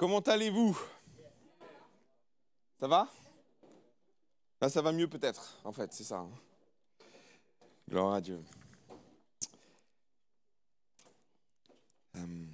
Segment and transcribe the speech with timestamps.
[0.00, 0.80] Comment allez-vous?
[2.80, 3.06] Ça va?
[4.58, 6.20] Là, ça va mieux peut-être, en fait, c'est ça.
[6.20, 6.30] hein.
[7.86, 8.42] Gloire à Dieu.
[12.16, 12.46] Euh...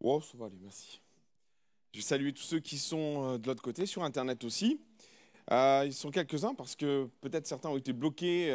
[0.00, 1.00] Oh, ça merci.
[1.92, 4.80] Je salue tous ceux qui sont euh, de l'autre côté, sur Internet aussi.
[5.52, 8.50] Euh, ils sont quelques-uns parce que peut-être certains ont été bloqués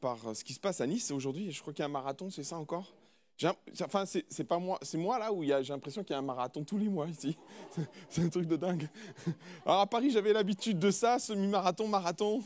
[0.00, 1.50] par ce qui se passe à Nice aujourd'hui.
[1.50, 2.94] Je crois qu'il y a un marathon, c'est ça encore?
[3.82, 6.64] Enfin, c'est pas moi, c'est moi là où j'ai l'impression qu'il y a un marathon
[6.64, 7.36] tous les mois ici.
[8.08, 8.88] C'est un truc de dingue.
[9.66, 12.42] Alors à Paris, j'avais l'habitude de ça, semi-marathon, marathon.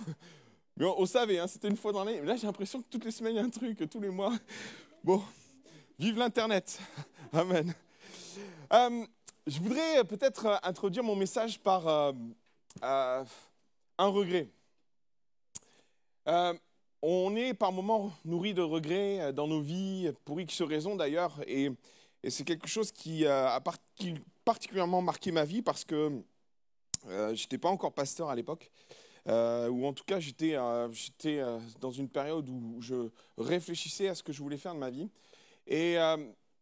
[0.76, 2.20] Mais on, savait, hein, c'était une fois dans l'année.
[2.20, 4.08] Mais Là, j'ai l'impression que toutes les semaines, il y a un truc, tous les
[4.08, 4.32] mois.
[5.04, 5.22] Bon,
[5.98, 6.80] vive l'Internet.
[7.32, 7.72] Amen.
[8.72, 9.06] Euh,
[9.46, 12.12] je voudrais peut-être euh, introduire mon message par euh,
[12.82, 13.24] euh,
[13.98, 14.48] un regret.
[17.02, 21.40] On est par moments nourri de regrets euh, dans nos vies, pour X raisons d'ailleurs,
[21.46, 21.70] et,
[22.28, 23.62] c'est quelque chose qui euh, a
[24.45, 26.23] particulièrement marqué ma vie parce que
[27.09, 28.71] euh, j'étais pas encore pasteur à l'époque,
[29.26, 30.56] ou en tout cas j'étais
[31.80, 35.09] dans une période où je réfléchissais à ce que je voulais faire de ma vie.
[35.66, 35.96] Et,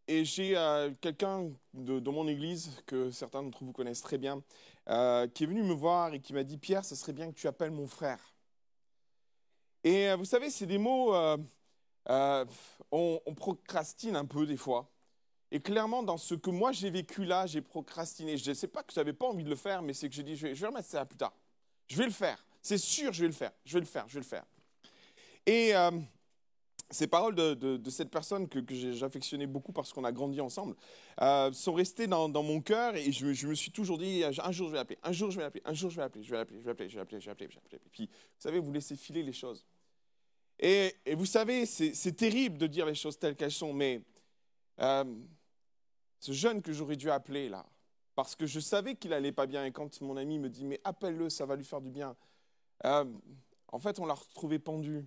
[0.06, 0.54] j'ai
[1.00, 4.42] quelqu'un de, dans mon église, que certains d'entre vous connaissent très bien,
[4.86, 7.48] qui est venu me voir et qui m'a dit Pierre, ce serait bien que tu
[7.48, 8.20] appelles mon frère.
[9.84, 11.36] Et euh, vous savez, c'est des mots, euh,
[12.10, 12.44] euh,
[12.90, 14.90] on, procrastine un peu des fois.
[15.50, 18.36] Et clairement, dans ce que moi j'ai vécu là, j'ai procrastiné.
[18.36, 20.14] Je ne sais pas que je n'avais pas envie de le faire, mais c'est que
[20.14, 21.32] j'ai dit je vais, je remettre ça plus tard.
[21.86, 22.44] Je vais le faire.
[22.60, 23.52] C'est sûr, je vais le faire.
[23.64, 24.06] Je vais le faire.
[24.08, 24.44] Je vais le faire.
[25.46, 25.72] Et
[26.90, 30.74] ces paroles de, cette personne que, que j'affectionnais beaucoup parce qu'on a grandi ensemble
[31.20, 34.72] euh, sont restées dans, mon cœur et je, me- suis toujours dit un jour je
[34.72, 36.58] vais l'appeler, un jour je vais l'appeler, un jour je vais l'appeler, je vais l'appeler,
[36.60, 37.82] je vais l'appeler, je vais l'appeler, je vais l'appeler, je vais.
[37.92, 39.66] Puis vous savez, vous laissez filer les choses.
[40.60, 44.02] Et, vous savez, c'est c'est terrible de dire les choses telles qu'elles sont, mais
[44.80, 45.04] euh,
[46.20, 47.66] ce jeune que j'aurais dû appeler là,
[48.14, 50.80] parce que je savais qu'il allait pas bien et quand mon ami me dit mais
[50.84, 52.16] appelle-le, ça va lui faire du bien.
[52.86, 53.04] euh,
[53.70, 55.06] en fait, on l'a retrouvé pendu.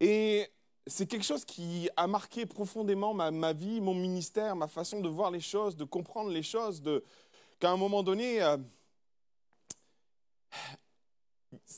[0.00, 0.48] Et
[0.86, 5.30] c'est quelque chose qui a marqué profondément ma, vie, mon ministère, ma façon de voir
[5.30, 6.82] les choses, de comprendre les choses,
[7.58, 8.56] qu'à un moment donné, euh,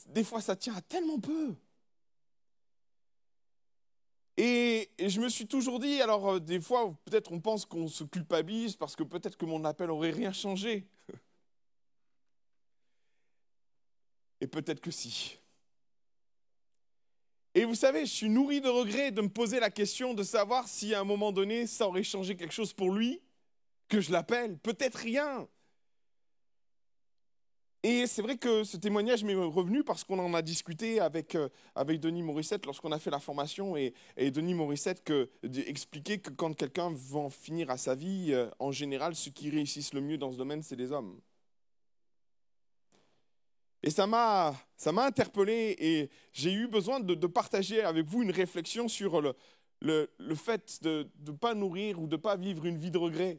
[0.06, 1.54] des fois ça tient à tellement peu.
[4.36, 7.88] Et, et je me suis toujours dit, alors euh, des fois peut-être on pense qu'on
[7.88, 10.86] se culpabilise parce que peut-être que mon appel aurait rien changé.
[14.40, 15.38] Et peut-être que si.
[17.58, 20.69] Et vous savez, je suis nourri de regrets de me poser la question de savoir
[20.69, 23.20] si à un moment donné, ça aurait changé quelque chose pour lui,
[23.88, 24.56] que je l'appelle.
[24.58, 25.48] Peut-être rien.
[27.82, 31.48] Et c'est vrai que ce témoignage m'est revenu parce qu'on en a discuté avec, euh,
[31.74, 33.76] Denis Morissette lorsqu'on a fait la formation.
[33.76, 38.48] Et, Denis Morissette que, expliquait que quand quelqu'un va en finir à sa vie, euh,
[38.60, 41.20] en général, ceux qui réussissent le mieux dans ce domaine, c'est les hommes.
[43.83, 48.33] Et ça m'a, ça m'a interpellé et j'ai eu besoin de, partager avec vous une
[48.33, 49.34] réflexion sur le,
[49.81, 52.99] le, le fait de ne pas nourrir ou de ne pas vivre une vie de
[52.99, 53.39] regret.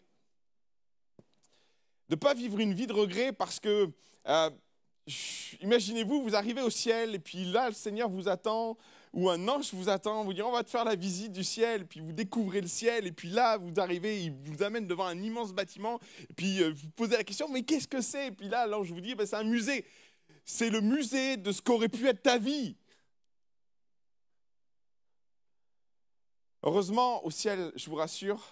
[2.07, 3.91] De ne pas vivre une vie de regret parce que,
[4.27, 4.49] euh,
[5.61, 8.77] imaginez-vous, vous arrivez au ciel et puis là, le Seigneur vous attend
[9.13, 11.87] ou un ange vous attend, vous dit on va te faire la visite du ciel,
[11.87, 15.21] puis vous découvrez le ciel et puis là, vous arrivez, il vous amène devant un
[15.21, 18.27] immense bâtiment et puis euh, vous posez la question mais qu'est-ce que c'est?
[18.27, 19.85] Et puis là, l'ange vous dit Ben, c'est un musée.
[20.51, 22.75] C'est le musée de ce qu'aurait pu être ta vie.
[26.63, 28.43] Heureusement, au ciel, je vous rassure,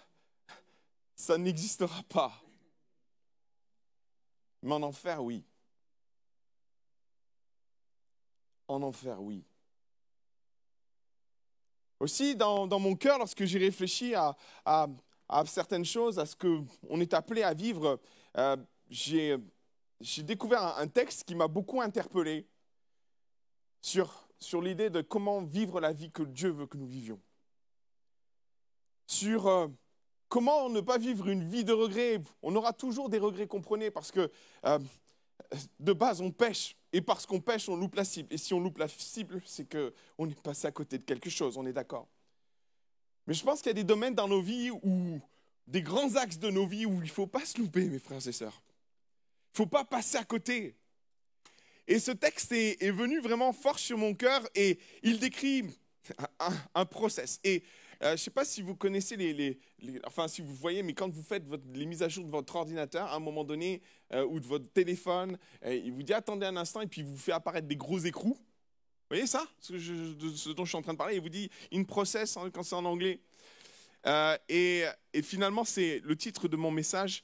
[1.15, 2.39] ça n'existera pas.
[4.61, 5.43] Mais en enfer, oui.
[8.67, 9.43] En enfer, oui.
[11.99, 14.35] Aussi, dans, mon cœur, lorsque j'ai réfléchi à
[15.47, 17.99] certaines choses, à ce qu'on est appelé à vivre,
[18.37, 18.55] euh,
[18.87, 19.35] j'ai
[20.01, 22.47] j'ai découvert un, texte qui m'a beaucoup interpellé
[23.81, 27.19] sur, sur l'idée de comment vivre la vie que Dieu veut que nous vivions.
[29.07, 29.67] Sur euh,
[30.29, 32.21] comment ne pas vivre une vie de regrets.
[32.41, 34.29] On aura toujours des regrets, comprenez, parce que
[34.65, 34.79] euh,
[35.79, 36.75] de base, on pêche.
[36.93, 38.33] Et parce qu'on pêche, on loupe la cible.
[38.33, 41.57] Et si on loupe la cible, c'est qu'on est passé à côté de quelque chose,
[41.57, 42.07] on est d'accord.
[43.25, 45.19] Mais je pense qu'il y a des domaines dans nos vies où,
[45.67, 48.25] des grands axes de nos vies où il ne faut pas se louper, mes frères
[48.25, 48.61] et sœurs.
[49.57, 50.75] Faut pas passer à côté.
[51.87, 55.63] Et ce texte est, venu vraiment fort sur mon cœur et il décrit
[56.75, 57.39] un, process.
[57.43, 57.63] Et
[58.03, 59.57] euh, je sais pas si vous connaissez les,
[60.05, 61.43] Enfin, si vous voyez, mais quand vous faites
[61.73, 63.81] les mises à jour de votre ordinateur, à un moment donné,
[64.13, 67.07] euh, ou de votre téléphone, euh, il vous dit attendez un instant et puis il
[67.07, 68.37] vous fait apparaître des gros écrous.
[69.09, 69.43] Voyez ça?
[69.59, 69.73] Ce,
[70.51, 72.85] dont je suis en train de parler Il vous dit in process quand c'est en
[72.85, 73.21] anglais.
[74.49, 74.83] Et,
[75.23, 77.23] finalement, c'est le titre de mon message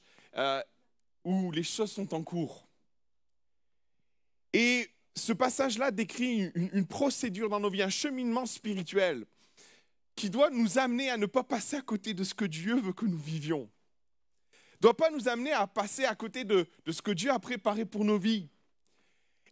[1.24, 2.68] où les choses sont en cours.
[4.52, 9.24] Et ce passage-là décrit une, procédure dans nos vies, un cheminement spirituel
[10.16, 12.92] qui doit nous amener à ne pas passer à côté de ce que Dieu veut
[12.92, 13.68] que nous vivions.
[14.80, 18.04] Doit pas nous amener à passer à côté de, ce que Dieu a préparé pour
[18.04, 18.48] nos vies.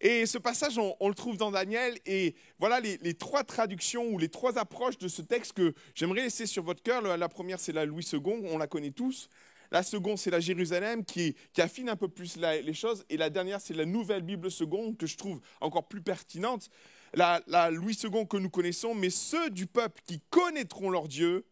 [0.01, 1.99] Et ce passage, on, le trouve dans Daniel.
[2.07, 6.47] Et voilà les, trois traductions ou les trois approches de ce texte que j'aimerais laisser
[6.47, 7.03] sur votre cœur.
[7.17, 9.29] La première, c'est la Louis II, on la connaît tous.
[9.73, 13.07] La seconde, c'est la Jérusalem qui, affine un peu plus les choses.
[13.09, 16.69] Et la dernière, c'est la nouvelle Bible seconde que je trouve encore plus pertinente.
[17.15, 17.41] La,
[17.71, 21.47] Louis II que nous connaissons, mais ceux du peuple qui connaîtront leur Dieu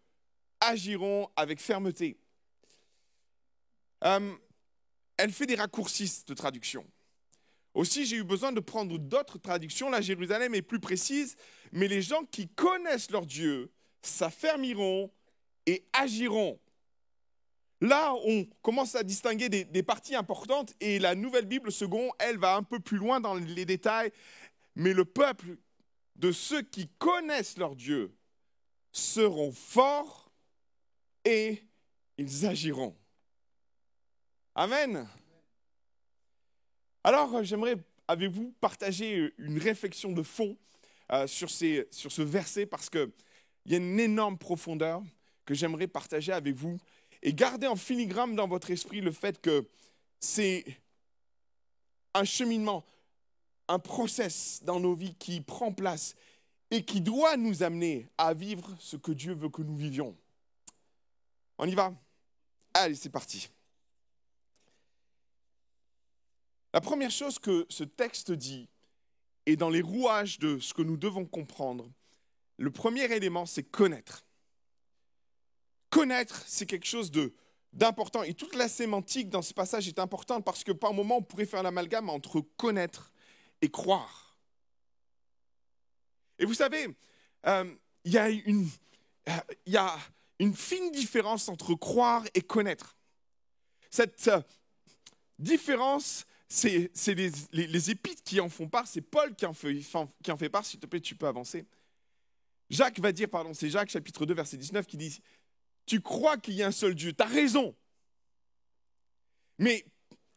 [0.61, 2.19] agiront avec fermeté.
[4.05, 4.34] Euh,
[5.17, 6.84] elle fait des raccourcis de traduction.
[7.72, 9.88] Aussi, j'ai eu besoin de prendre d'autres traductions.
[9.88, 11.37] La Jérusalem est plus précise,
[11.72, 13.72] mais les gens qui connaissent leur Dieu
[14.02, 15.11] s'affermiront
[15.64, 16.61] et agiront.
[17.81, 22.56] Là, on commence à distinguer des, parties importantes et la nouvelle Bible seconde, elle va
[22.56, 24.12] un peu plus loin dans les détails,
[24.75, 25.56] mais le peuple
[26.17, 28.15] de ceux qui connaissent leur Dieu
[28.93, 30.31] seront forts
[31.25, 31.62] et
[32.19, 32.94] ils agiront.
[34.55, 35.09] Amen.
[37.03, 40.59] Alors, j'aimerais avec vous partager une réflexion de fond
[41.12, 42.67] euh, sur, sur ce verset?
[42.67, 43.11] Parce qu'il
[43.67, 45.03] y a une énorme profondeur
[45.47, 46.77] que j'aimerais partager avec vous
[47.22, 49.69] et gardez en filigrane dans votre esprit le fait que
[50.19, 50.64] c'est
[52.14, 52.84] un cheminement,
[53.69, 56.14] un process dans nos vies qui prend place
[56.70, 60.17] et qui doit nous amener à vivre ce que Dieu veut que nous vivions.
[61.58, 61.93] On y va?
[62.75, 63.49] Allez, c'est parti.
[66.72, 68.69] La première chose que ce texte dit,
[69.46, 71.90] et dans les rouages de ce que nous devons comprendre,
[72.58, 74.25] le premier élément, c'est connaître.
[75.91, 77.11] Connaître, c'est quelque chose
[77.73, 78.23] d'important.
[78.23, 81.47] Et toute la sémantique dans ce passage est importante parce que par moment, on pourrait
[81.47, 83.13] faire l'amalgame entre connaître
[83.61, 84.39] et croire.
[86.39, 86.89] Et vous savez,
[87.47, 88.19] euh, il y,
[89.77, 89.99] a
[90.39, 92.97] une, fine différence entre croire et connaître.
[93.91, 94.41] Cette euh,
[95.39, 97.81] différence, c'est les, les,
[98.25, 99.81] qui en font part, c'est Paul qui en, fait,
[100.23, 101.67] qui en fait part, s'il te plaît, tu peux avancer.
[102.71, 105.21] Jacques va dire, pardon, c'est Jacques chapitre 2, verset 19 qui dit,
[105.87, 107.75] tu crois qu'il y a un seul Dieu, tu as raison.
[109.59, 109.85] Mais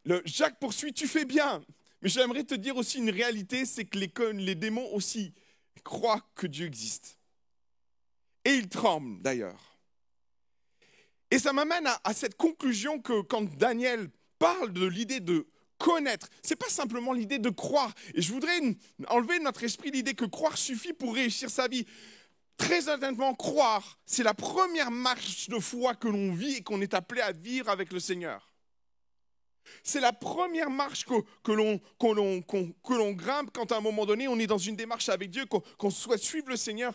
[0.05, 1.63] le Jacques poursuit, tu fais bien.
[2.01, 5.33] Mais j'aimerais te dire aussi une réalité, c'est que les, démons aussi
[5.83, 7.17] croient que Dieu existe.
[8.43, 9.79] Et ils tremblent d'ailleurs.
[11.31, 15.47] Et ça m'amène à, cette conclusion que quand Daniel parle de l'idée de
[15.77, 17.93] connaître, ce n'est pas simplement l'idée de croire.
[18.13, 18.59] Et je voudrais
[19.07, 21.87] enlever de notre esprit l'idée que croire suffit pour réussir sa vie.
[22.57, 26.93] Très honnêtement, croire, c'est la première marche de foi que l'on vit et qu'on est
[26.93, 28.53] appelé à vivre avec le Seigneur.
[29.81, 31.13] C'est la première marche que,
[31.43, 35.45] que l'on grimpe quand à un moment donné on est dans une démarche avec Dieu,
[35.45, 36.93] qu'on souhaite suivre le Seigneur.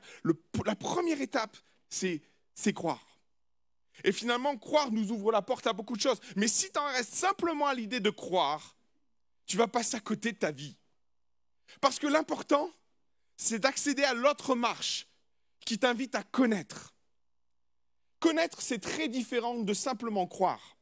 [0.65, 1.57] la première étape,
[1.89, 2.23] c'est
[2.75, 3.05] croire.
[4.05, 6.21] Et finalement, croire nous ouvre la porte à beaucoup de choses.
[6.37, 8.77] Mais si tu en restes simplement à l'idée de croire,
[9.47, 10.77] tu vas passer à côté de ta vie.
[11.81, 12.71] Parce que l'important,
[13.37, 15.08] c'est d'accéder à l'autre marche,
[15.69, 16.94] qui t'invite à connaître.
[18.21, 20.78] Connaître, c'est très différent de simplement croire.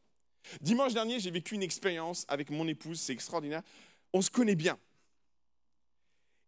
[0.61, 3.63] Dimanche dernier, j'ai vécu une expérience avec mon épouse, c'est extraordinaire.
[4.13, 4.79] On se connaît bien.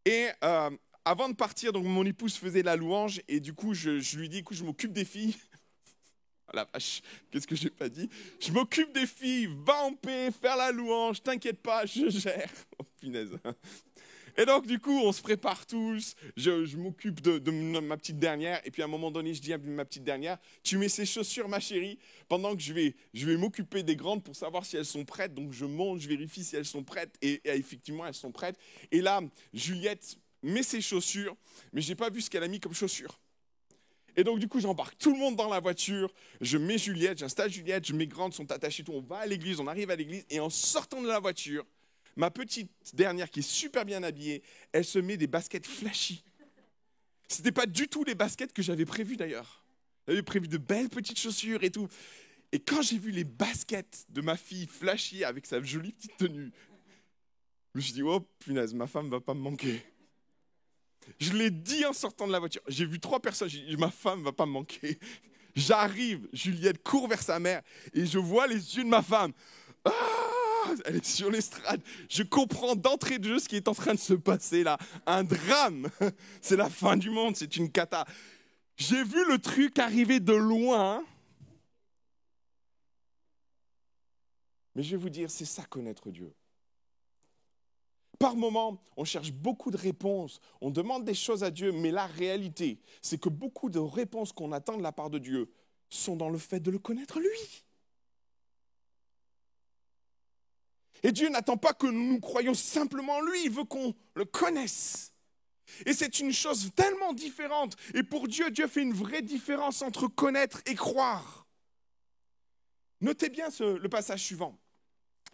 [0.05, 0.71] Et euh,
[1.05, 4.39] avant de partir, donc mon épouse faisait la louange et du coup, je, lui dis,
[4.39, 5.35] écoute, je m'occupe des filles.
[6.55, 8.09] la vache, qu'est-ce que j'ai pas dit?
[8.39, 12.53] Je m'occupe des filles, va en paix, faire la louange, t'inquiète pas, je gère.
[12.79, 13.37] Oh, punaise.
[14.37, 16.15] Et donc, du coup, on se prépare tous.
[16.37, 18.61] Je, m'occupe de, ma petite dernière.
[18.65, 21.07] Et puis, à un moment donné, je dis à ma petite dernière, tu mets ces
[21.07, 24.77] chaussures, ma chérie, pendant que je vais, je vais m'occuper des grandes pour savoir si
[24.77, 25.35] elles sont prêtes.
[25.35, 27.15] Donc, je monte, je vérifie si elles sont prêtes.
[27.23, 28.57] Et, effectivement, elles sont prêtes.
[28.91, 29.21] Et là,
[29.53, 31.37] Juliette met ses chaussures,
[31.73, 33.19] mais je n'ai pas vu ce qu'elle a mis comme chaussures.
[34.17, 36.13] Et donc, du coup, j'embarque tout le monde dans la voiture.
[36.41, 38.93] Je mets Juliette, j'installe Juliette, je mets grandes, sont attachées, tout.
[38.93, 40.25] On va à l'église, on arrive à l'église.
[40.29, 41.65] Et en sortant de la voiture,
[42.19, 46.25] Ma petite dernière, qui est super bien habillée, elle se met des baskets flashy.
[47.29, 49.65] Ce n'était pas du tout les baskets que j'avais prévues d'ailleurs.
[50.09, 51.87] J'avais prévu de belles petites chaussures et tout.
[52.51, 56.51] Et quand j'ai vu les baskets de ma fille flashy avec sa jolie petite tenue,
[57.75, 59.81] je me suis dit, oh punaise, ma femme va pas me manquer.
[61.21, 62.63] Je l'ai dit en sortant de la voiture.
[62.67, 64.99] J'ai vu trois personnes, ma femme va pas me manquer.
[65.55, 67.63] J'arrive, Juliette court vers sa mère
[67.95, 69.33] et je vois les yeux de ma femme.
[69.85, 70.28] Ah
[70.85, 71.81] elle est sur l'estrade.
[72.09, 74.79] Je comprends d'entrée de jeu ce qui est en train de se passer là.
[75.07, 75.89] Un drame.
[76.41, 78.07] C'est la fin du monde, c'est une cata.
[78.77, 81.05] J'ai vu le truc arriver de loin.
[84.75, 86.33] Mais je vais vous dire, c'est ça connaître Dieu.
[88.19, 92.07] Par moments, on cherche beaucoup de réponses, on demande des choses à Dieu, mais la
[92.07, 95.51] réalité, c'est que beaucoup de réponses qu'on attend de la part de Dieu
[95.89, 97.65] sont dans le fait de le connaître lui.
[101.03, 105.13] Et Dieu n'attend pas que nous croyions simplement en lui, il veut qu'on le connaisse.
[105.87, 107.77] Et c'est une chose tellement différente.
[107.95, 111.47] Et pour Dieu, Dieu fait une vraie différence entre connaître et croire.
[113.01, 114.59] Notez bien le passage suivant.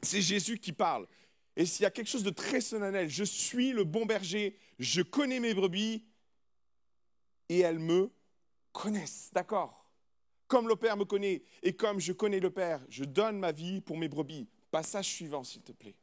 [0.02, 1.06] C'est Jésus qui parle.
[1.56, 5.02] Et s'il y a quelque chose de très solennel, je suis le bon berger, je
[5.02, 6.04] connais mes brebis
[7.49, 8.11] et elles me
[8.73, 9.30] connaissent.
[9.33, 9.88] D'accord?
[10.49, 13.80] Comme le Père me connaît et comme je connais le Père, je donne ma vie
[13.80, 14.49] pour mes brebis.
[14.75, 15.95] Passage suivant, s'il te plaît.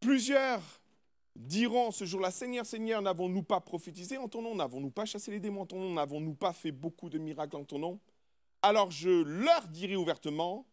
[0.00, 0.60] Plusieurs
[1.36, 4.56] diront ce jour-là, Seigneur, Seigneur, n'avons-nous pas prophétisé en ton nom?
[4.56, 5.94] N'avons-nous pas chassé les démons en ton nom?
[5.94, 8.00] N'avons-nous pas fait beaucoup de miracles en ton nom?
[8.60, 10.66] Alors je leur dirai ouvertement,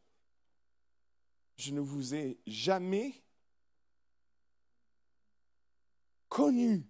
[1.58, 3.14] je ne vous ai jamais
[6.30, 6.84] connu.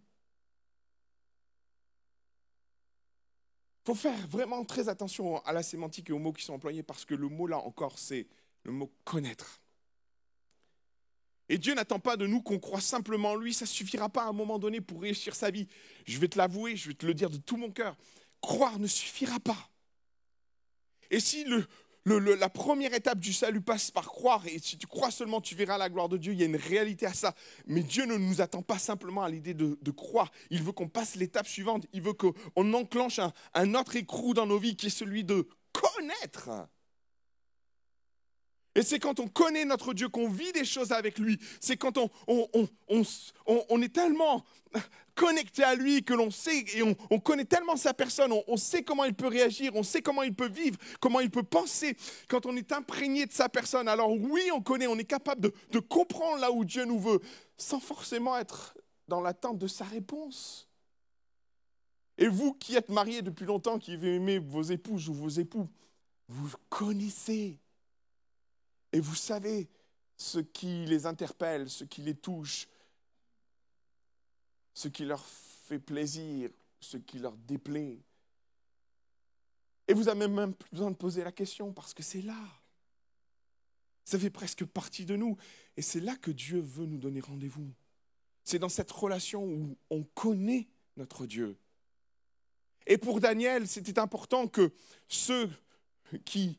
[3.81, 6.81] Il faut faire vraiment très attention à la sémantique et aux mots qui sont employés
[6.81, 8.25] parce que le mot là encore, c'est
[8.63, 9.61] le mot connaître.
[11.49, 14.23] Et Dieu n'attend pas de nous qu'on croit simplement en lui, ça ne suffira pas
[14.23, 15.67] à un moment donné pour réussir sa vie.
[16.05, 17.97] Je vais te l'avouer, je vais te le dire de tout mon cœur.
[18.41, 19.69] Croire ne suffira pas.
[21.11, 21.67] Et si le,
[22.05, 25.77] la première étape du salut passe par croire, et si tu crois seulement, tu verras
[25.77, 27.35] la gloire de Dieu, il y a une réalité à ça.
[27.67, 31.15] Mais Dieu ne nous attend pas simplement à l'idée de, croire, il veut qu'on passe
[31.15, 33.19] l'étape suivante, il veut qu'on enclenche
[33.53, 36.49] un autre écrou dans nos vies qui est celui de connaître.
[38.75, 41.39] Et c'est quand on connaît notre Dieu qu'on vit des choses avec lui.
[41.59, 44.43] C'est quand on, est tellement
[45.13, 49.05] connecté à lui que l'on sait et on, connaît tellement sa personne, on, sait comment
[49.05, 51.95] il peut réagir, on sait comment il peut vivre, comment il peut penser.
[52.27, 55.79] Quand on est imprégné de sa personne, alors oui, on connaît, on est capable de,
[55.79, 57.19] comprendre là où Dieu nous veut,
[57.57, 58.75] sans forcément être
[59.07, 60.67] dans l'attente de sa réponse.
[62.17, 65.67] Et vous qui êtes mariés depuis longtemps, qui aimez vos épouses ou vos époux,
[66.27, 67.59] vous connaissez
[68.93, 69.67] et vous savez
[70.15, 72.67] ce qui les interpelle, ce qui les touche,
[74.73, 77.97] ce qui leur fait plaisir, ce qui leur déplaît.
[79.87, 82.37] Et vous n'avez même plus besoin de poser la question parce que c'est là.
[84.05, 85.37] Ça fait presque partie de nous.
[85.75, 87.69] Et c'est là que Dieu veut nous donner rendez-vous.
[88.43, 91.57] C'est dans cette relation où on connaît notre Dieu.
[92.85, 94.71] Et pour Daniel, c'était important que
[95.07, 95.49] ceux
[96.25, 96.57] qui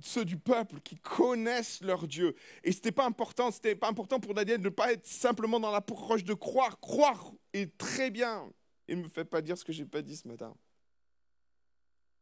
[0.00, 2.34] ceux du peuple qui connaissent leur Dieu.
[2.62, 5.58] Et ce n'était pas important, c'était pas important pour Daniel de ne pas être simplement
[5.58, 6.78] dans l'approche de croire.
[6.80, 8.50] Croire est très bien.
[8.88, 10.56] Et ne me fait pas dire ce que je n'ai pas dit ce matin.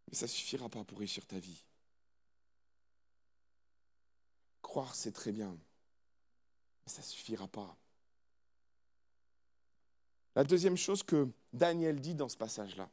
[0.08, 1.64] Mais ça ne suffira pas pour réussir ta vie.
[4.62, 5.58] Croire, c'est très bien.
[6.84, 7.76] Mais ça ne suffira pas.
[10.34, 12.88] La deuxième chose que Daniel dit dans ce passage-là,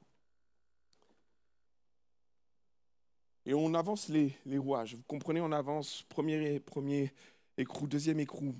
[3.45, 4.95] Et on avance les, rouages.
[4.95, 7.13] Vous comprenez, on avance premier, premier
[7.57, 8.55] écrou, deuxième écrou.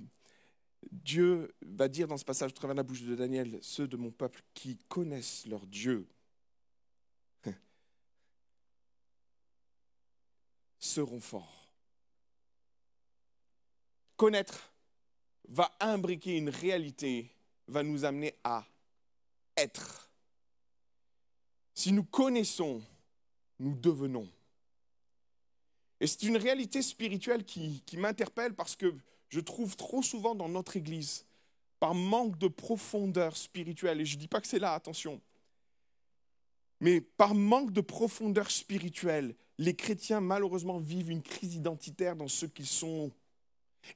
[0.92, 3.96] Dieu va dire dans ce passage, au travers de la bouche de Daniel, ceux de
[3.96, 6.06] mon peuple qui connaissent leur Dieu
[10.78, 11.72] seront forts.
[14.16, 14.72] Connaître
[15.48, 17.28] va imbriquer une réalité,
[17.66, 18.64] va nous amener à
[19.56, 20.08] être.
[21.74, 22.80] Si nous connaissons,
[23.58, 24.28] nous devenons.
[26.00, 28.94] Et c'est une réalité spirituelle qui, m'interpelle parce que
[29.28, 31.24] je trouve trop souvent dans notre Église,
[31.80, 35.20] par manque de profondeur spirituelle, et je ne dis pas que c'est là, attention,
[36.80, 42.44] mais par manque de profondeur spirituelle, les chrétiens malheureusement vivent une crise identitaire dans ce
[42.46, 43.10] qu'ils sont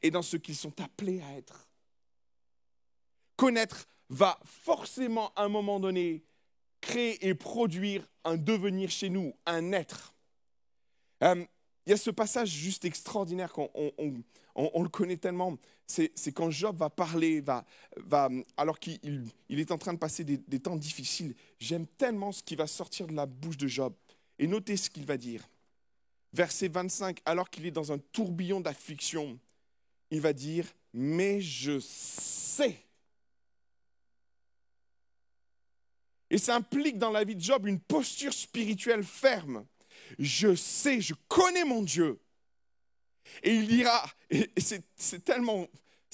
[0.03, 1.69] et dans ce qu'ils sont appelés à être.
[3.37, 6.25] Connaître va forcément à un moment donné
[6.81, 10.15] créer et produire un devenir chez nous, un être.
[11.23, 11.45] Euh,
[11.87, 13.71] il y a ce passage juste extraordinaire qu'on
[14.55, 15.57] on, le connaît tellement.
[15.87, 17.65] C'est quand Job va parler, va,
[17.97, 21.35] va, alors qu'il est en train de passer des, des temps difficiles.
[21.59, 23.95] J'aime tellement ce qui va sortir de la bouche de Job.
[24.39, 25.49] Et notez ce qu'il va dire.
[26.33, 29.39] Verset 25, alors qu'il est dans un tourbillon d'affliction,
[30.11, 32.85] il va dire, mais je sais.
[36.31, 39.65] Et ça implique dans la vie de Job une posture spirituelle ferme
[40.19, 42.21] je sais, je connais mon Dieu.
[43.43, 45.67] Et il dira, et c'est tellement,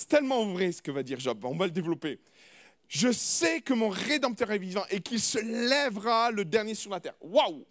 [0.09, 2.21] tellement vrai ce que va dire Job, on va le développer.
[2.89, 7.01] je sais que mon Rédempteur est vivant et qu'il se lèvera le dernier sur la
[7.01, 7.17] terre.
[7.21, 7.67] Waouh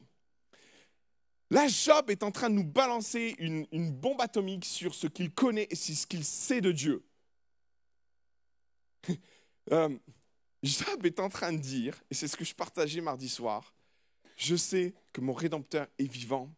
[1.51, 5.67] Là, Job est en train de nous balancer une, bombe atomique sur ce qu'il connaît
[5.69, 7.05] et ce qu'il sait de Dieu.
[9.71, 9.89] Euh,
[10.61, 13.73] Job est en train de dire, et c'est ce que je partageais mardi soir,
[14.37, 16.53] je sais que mon Rédempteur est vivant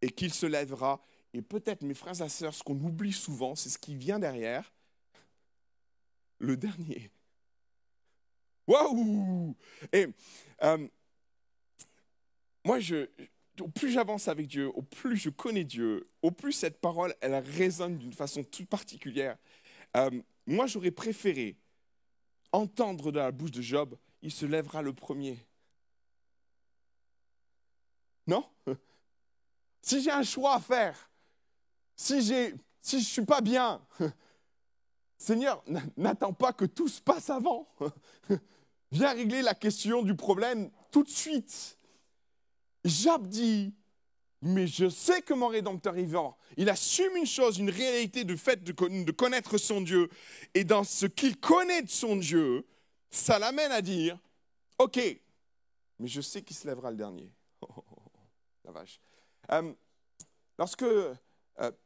[0.00, 1.04] et qu'il se lèvera.
[1.34, 4.72] Et peut-être, mes frères et sœurs, ce qu'on oublie souvent, c'est ce qui vient derrière.
[6.38, 7.10] Le dernier.
[8.66, 9.54] Waouh
[9.92, 10.06] Et
[10.62, 10.88] euh,
[12.64, 13.08] moi, je,
[13.60, 17.34] au plus j'avance avec Dieu, au plus je connais Dieu, au plus cette parole, elle
[17.34, 19.36] résonne d'une façon toute particulière.
[19.98, 21.58] Euh, moi, j'aurais préféré
[22.52, 25.36] entendre de la bouche de Job, il se lèvera le premier.
[28.28, 28.44] Non?
[29.82, 31.10] Si j'ai un choix à faire,
[31.96, 33.80] si, je ne suis pas bien,
[35.16, 35.64] Seigneur,
[35.96, 37.66] n'attends pas que tout se passe avant.
[38.92, 41.78] Viens régler la question du problème tout de suite.
[42.84, 43.74] Job dit,
[44.40, 46.36] mais je sais que mon Rédempteur est vivant.
[46.56, 50.08] Il assume une chose, une réalité du fait de, connaître son Dieu.
[50.54, 52.66] Et dans ce qu'il connaît de son Dieu,
[53.10, 54.18] ça l'amène à dire,
[54.78, 55.00] OK,
[55.98, 57.32] mais je sais qu'il se lèvera le dernier.
[58.72, 59.00] Vache.
[59.52, 59.72] Euh,
[60.58, 61.14] lorsque euh,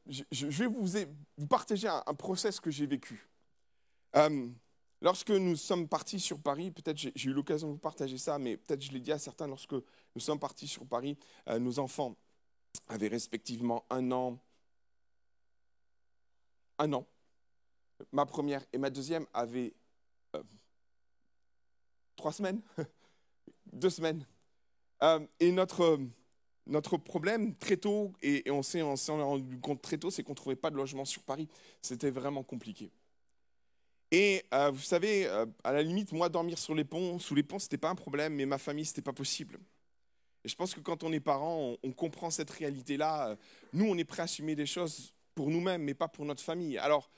[0.07, 3.29] je, vais vous, partager un, process que j'ai vécu.
[4.17, 4.49] Euh,
[5.01, 8.57] lorsque nous sommes partis sur Paris, peut-être j'ai eu l'occasion de vous partager ça, mais
[8.57, 11.17] peut-être je l'ai dit à certains, lorsque nous sommes partis sur Paris,
[11.59, 12.17] nos enfants
[12.89, 14.39] avaient respectivement un an,
[16.79, 17.07] un an.
[18.11, 19.73] Ma première et ma deuxième avaient
[22.17, 22.61] trois semaines,
[23.73, 24.27] deux semaines.
[25.41, 25.99] Et notre,
[26.67, 30.57] notre problème très tôt, et, on s'est rendu compte très tôt, c'est qu'on ne trouvait
[30.57, 31.49] pas de logement sur Paris.
[31.81, 32.91] C'était vraiment compliqué.
[34.11, 35.27] Et euh, vous savez,
[35.65, 37.95] à la limite, moi, dormir sur les ponts, sous les ponts, ce n'était pas un
[37.95, 39.59] problème, mais ma famille, ce n'était pas possible.
[40.45, 43.37] Et je pense que quand on est parent, on, comprend cette réalité-là.
[43.73, 46.79] Nous, on est prêt à assumer des choses pour nous-mêmes, mais pas pour notre famille.
[46.79, 47.11] Alors,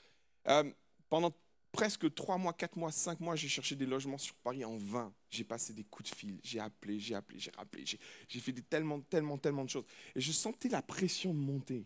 [0.47, 0.63] euh,
[1.09, 1.31] pendant
[1.75, 5.13] presque trois mois, quatre mois, cinq mois, j'ai cherché des logements sur Paris en vain.
[5.29, 8.61] J'ai passé des coups de fil, j'ai appelé, j'ai appelé, j'ai rappelé, j'ai fait des
[8.61, 9.83] tellement, tellement, tellement de choses.
[10.15, 11.85] Et je sentais la pression monter.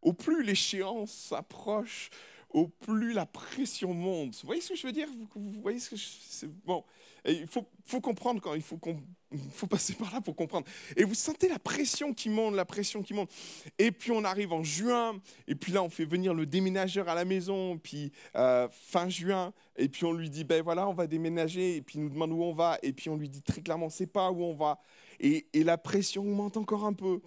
[0.00, 2.08] Au plus l'échéance s'approche,
[2.50, 4.34] au plus la pression monte.
[4.42, 5.08] Vous voyez ce que je veux dire?
[5.34, 6.84] Vous, voyez ce que bon.
[7.24, 8.78] il faut, comprendre quand il faut,
[9.52, 10.66] faut passer par là pour comprendre.
[10.96, 13.30] Et vous sentez la pression qui monte, la pression qui monte.
[13.78, 17.14] Et puis on arrive en juin, et puis là on fait venir le déménageur à
[17.14, 21.06] la maison, puis euh, fin juin, et puis on lui dit ben voilà on va
[21.06, 23.60] déménager, et puis il nous demande où on va, et puis on lui dit très
[23.60, 24.80] clairement c'est pas où on va.
[25.20, 27.20] Et, la pression monte encore un peu.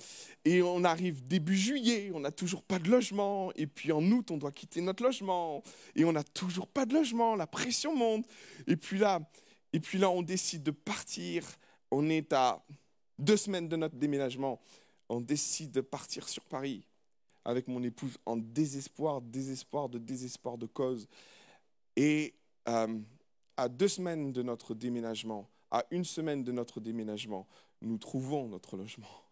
[0.46, 3.52] Et on arrive début juillet, on n'a toujours pas de logement.
[3.56, 5.62] Et puis en août, on doit quitter notre logement.
[5.96, 7.36] Et on n'a toujours pas de logement.
[7.36, 8.26] La pression monte.
[8.66, 9.20] Et puis là,
[9.74, 11.46] et puis là, on décide de partir.
[11.92, 12.64] On est à
[13.20, 14.60] deux semaines de notre déménagement.
[15.08, 16.88] On décide de partir sur Paris
[17.46, 21.08] avec mon épouse en désespoir, désespoir de désespoir de cause.
[21.96, 22.34] Et
[22.68, 23.00] euh,
[23.58, 27.48] à deux semaines de notre déménagement, à une semaine de notre déménagement,
[27.84, 29.24] nous trouvons notre logement.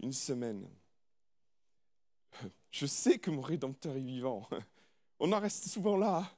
[0.00, 0.68] Une semaine.
[2.70, 4.48] Je sais que mon Rédempteur est vivant.
[5.20, 6.28] On en reste souvent là.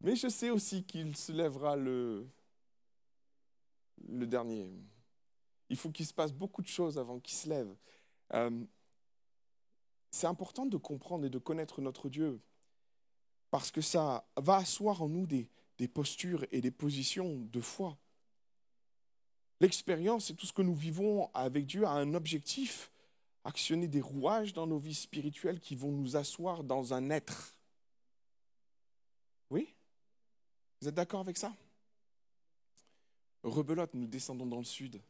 [0.00, 2.28] Mais je sais aussi qu'il se lèvera le,
[4.08, 4.68] le dernier.
[5.68, 7.72] Il faut qu'il se passe beaucoup de choses avant qu'il se lève.
[8.34, 8.64] Euh,
[10.10, 12.40] c'est important de comprendre et de connaître notre Dieu
[13.50, 15.48] parce que ça va asseoir en nous des,
[15.88, 17.96] postures et des positions de foi.
[19.60, 22.90] L'expérience et tout ce que nous vivons avec Dieu a un objectif,
[23.44, 27.56] actionner des rouages dans nos vies spirituelles qui vont nous asseoir dans un être.
[29.50, 29.72] Oui?
[30.80, 31.54] Vous êtes d'accord avec ça?
[33.42, 35.00] Rebelote, nous descendons dans le sud.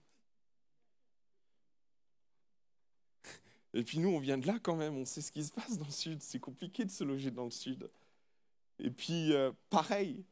[3.77, 5.79] Et puis nous, on vient de là quand même, on sait ce qui se passe
[5.79, 6.23] dans le sud.
[6.23, 7.91] C'est compliqué de se loger dans le sud.
[8.79, 10.25] Et puis, euh, pareil,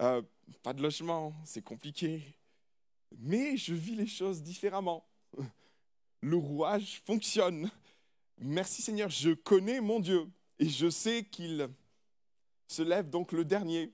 [0.00, 0.22] euh,
[0.62, 2.22] pas de logement, c'est compliqué.
[3.18, 5.06] Mais je vis les choses différemment.
[6.22, 7.70] Le rouage fonctionne.
[8.38, 10.26] Merci Seigneur, je connais mon Dieu
[10.58, 11.68] et je sais qu'il
[12.68, 13.92] se lève donc le dernier.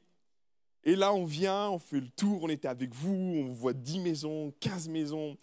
[0.85, 3.99] Et là, on vient, on fait le tour, on était avec vous, on voit 10
[4.01, 5.37] maisons, 15 maisons.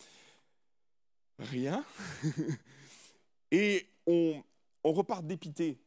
[1.38, 1.84] Rien.
[3.52, 4.41] et on,
[4.86, 5.78] on repart dépité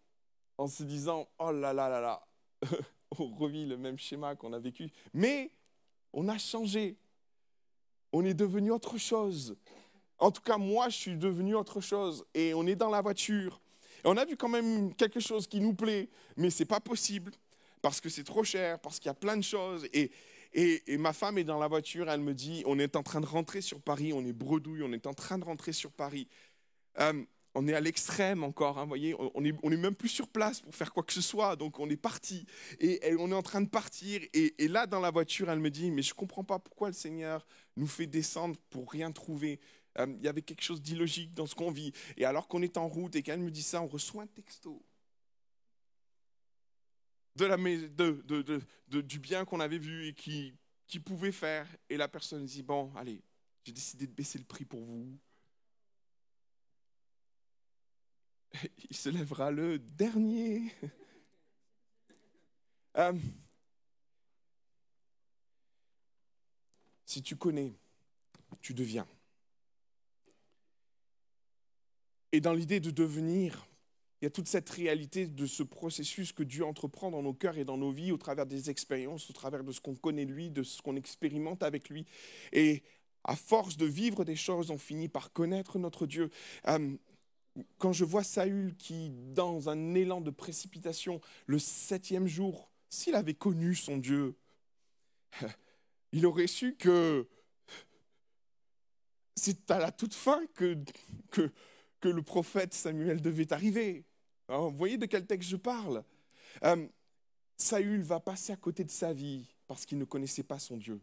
[0.59, 2.26] en se disant, oh là là là là,
[3.19, 5.51] on revit le même schéma qu'on a vécu, mais
[6.13, 6.97] on a changé.
[8.13, 9.57] On est devenu autre chose.
[10.19, 12.25] En tout cas, moi, je suis devenu autre chose.
[12.35, 13.61] Et on est dans la voiture.
[14.05, 17.33] Et on a vu quand même quelque chose qui nous plaît, mais c'est pas possible
[17.83, 19.87] parce que c'est trop cher, parce qu'il y a plein de choses.
[19.93, 20.11] Et,
[20.97, 23.61] ma femme est dans la voiture, elle me dit, on est en train de rentrer
[23.61, 26.29] sur Paris, on est bredouille, on est en train de rentrer sur Paris.
[26.99, 27.25] Euh,
[27.57, 30.61] on est à l'extrême encore, hein, voyez, on n'est on est même plus sur place
[30.61, 32.47] pour faire quoi que ce soit, donc on est parti,
[32.81, 35.91] et, on est en train de partir, et, là dans la voiture, elle me dit,
[35.91, 39.59] mais je ne comprends pas pourquoi le Seigneur nous fait descendre pour rien trouver.
[39.99, 41.93] Euh, il y avait quelque chose d'illogique dans ce qu'on vit.
[42.19, 44.85] Et alors qu'on est en route et qu'elle me dit ça, on reçoit un texto
[47.37, 50.55] de la, de, de, du bien qu'on avait vu et qui,
[50.87, 51.67] qui pouvait faire.
[51.89, 53.23] Et la personne dit, bon, allez,
[53.65, 55.19] j'ai décidé de baisser le prix pour vous.
[58.91, 60.73] Il se lèvera le dernier.
[62.99, 63.13] Euh,
[67.05, 67.75] si tu connais,
[68.63, 69.07] tu deviens.
[72.33, 73.67] Et dans l'idée de devenir,
[74.21, 77.59] il y a toute cette réalité de ce processus que Dieu entreprend dans nos cœurs
[77.59, 80.51] et dans nos vies au travers des expériences, au travers de ce qu'on connaît lui,
[80.51, 82.07] de ce qu'on expérimente avec lui.
[82.53, 82.83] Et
[83.25, 86.31] à force de vivre des choses, on finit par connaître notre Dieu.
[86.69, 86.97] Euh,
[87.79, 93.35] quand je vois Saül qui, dans un élan de précipitation, le septième jour, s'il avait
[93.35, 94.37] connu son Dieu,
[96.13, 97.27] il aurait su que
[99.35, 100.77] c'est à la toute fin que,
[102.03, 104.05] le prophète Samuel devait arriver.
[104.49, 106.05] vous voyez de quel texte je parle?
[106.63, 106.87] Euh,
[107.57, 111.01] Saül va passer à côté de sa vie parce qu'il ne connaissait pas son Dieu.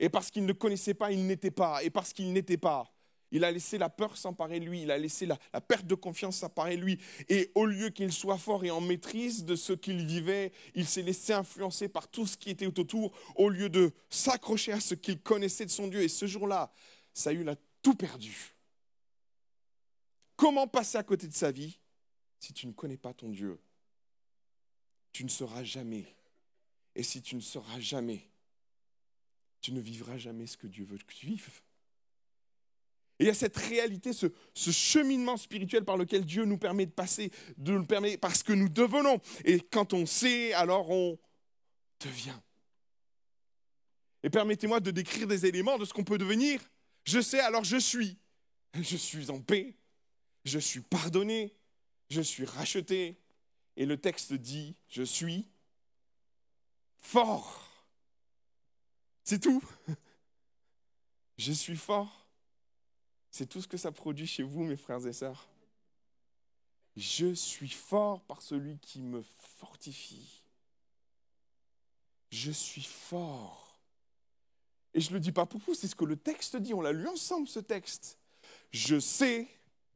[0.00, 1.82] Et parce qu'il ne connaissait pas, il n'était pas.
[1.84, 2.92] Et parce qu'il n'était pas,
[3.30, 6.38] il a laissé la peur s'emparer de lui, il a laissé la, perte de confiance
[6.38, 6.98] s'emparer de lui.
[7.28, 11.02] Et au lieu qu'il soit fort et en maîtrise de ce qu'il vivait, il s'est
[11.02, 15.20] laissé influencer par tout ce qui était autour, au lieu de s'accrocher à ce qu'il
[15.20, 16.02] connaissait de son Dieu.
[16.02, 16.72] Et ce jour-là,
[17.12, 18.54] Saül a tout perdu.
[20.36, 21.78] Comment passer à côté de sa vie
[22.38, 23.60] si tu ne connais pas ton Dieu?
[25.12, 26.06] Tu ne sauras jamais.
[26.94, 28.28] Et si tu ne sauras jamais,
[29.60, 31.60] tu ne vivras jamais ce que Dieu veut que tu vives.
[33.18, 36.92] Et il y a cette réalité, ce, cheminement spirituel par lequel Dieu nous permet de
[36.92, 39.20] passer, de nous permet parce que nous devenons.
[39.44, 41.18] Et quand on sait, alors on
[42.00, 42.38] devient.
[44.22, 46.60] Et permettez-moi de décrire des éléments de ce qu'on peut devenir.
[47.04, 48.18] Je sais, alors je suis.
[48.74, 49.78] Je suis en paix
[50.48, 51.54] je suis pardonné,
[52.10, 53.20] je suis racheté.
[53.76, 55.48] Et le texte dit, je suis
[56.98, 57.86] fort.
[59.22, 59.62] C'est tout.
[61.36, 62.17] Je suis fort.
[63.38, 65.46] C'est tout ce que ça produit chez vous, mes frères et sœurs.
[66.96, 70.42] Je suis fort par celui qui me fortifie.
[72.32, 73.78] Je suis fort.
[74.92, 76.74] Et je ne le dis pas pour vous, c'est ce que le texte dit.
[76.74, 78.18] On l'a lu ensemble, ce texte.
[78.72, 79.46] Je sais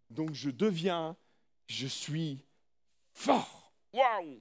[0.08, 1.16] donc je deviens,
[1.66, 2.38] je suis
[3.12, 3.72] fort.
[3.92, 4.40] Waouh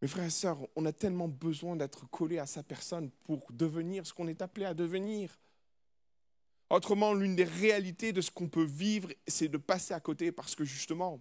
[0.00, 4.06] Mes frères et sœurs, on a tellement besoin d'être collés à sa personne pour devenir
[4.06, 5.38] ce qu'on est appelé à devenir.
[6.70, 10.54] Autrement, l'une des réalités de ce qu'on peut vivre, c'est de passer à côté parce
[10.54, 11.20] que justement,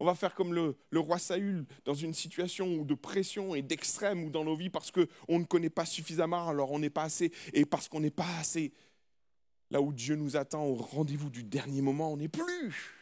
[0.00, 4.30] on va faire comme le, roi Saül dans une situation de pression et d'extrême ou
[4.30, 7.64] dans nos vies parce qu'on ne connaît pas suffisamment, alors on n'est pas assez, et
[7.64, 8.72] parce qu'on n'est pas assez,
[9.70, 12.94] Là où Dieu nous attend au rendez-vous du dernier moment, on n'est plus.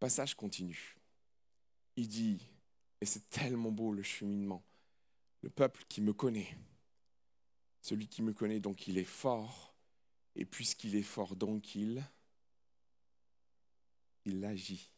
[0.00, 0.96] Passage continue.
[1.94, 2.44] Il dit,
[3.00, 4.64] et c'est tellement beau le cheminement,
[5.42, 6.56] le peuple qui me connaît,
[7.80, 9.74] celui qui me connaît, donc il est fort,
[10.36, 12.02] et puisqu'il est fort, donc il,
[14.44, 14.90] agit.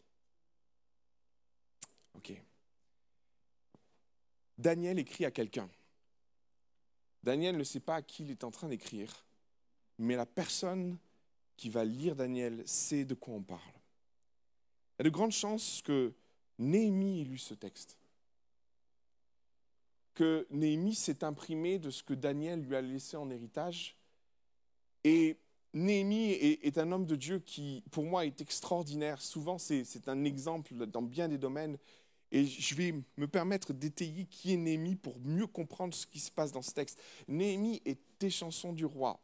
[2.14, 2.32] Ok.
[4.58, 5.68] Daniel écrit à quelqu'un.
[7.22, 9.24] Daniel ne sait pas à qui il est en train d'écrire,
[9.98, 10.98] mais la personne
[11.56, 13.60] qui va lire Daniel sait de quoi on parle.
[14.92, 16.12] Il y a de grandes chances que
[16.58, 17.98] Néhémie ait lu ce texte,
[20.14, 23.96] que Néhémie s'est imprimé de ce que Daniel lui a laissé en héritage.
[25.02, 25.36] Et
[25.72, 29.20] Néhémie est, un homme de Dieu qui, pour moi, est extraordinaire.
[29.20, 31.78] Souvent, c'est un exemple dans bien des domaines.
[32.30, 36.30] Et je vais me permettre d'étayer qui est Néhémie pour mieux comprendre ce qui se
[36.30, 37.00] passe dans ce texte.
[37.28, 37.98] Néhémie est
[38.30, 39.20] chanson du roi.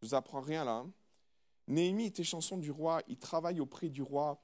[0.00, 0.78] Je vous apprends rien là.
[0.78, 0.92] Hein.
[1.66, 4.40] Néhémie était chanson du roi, il travaille auprès du roi.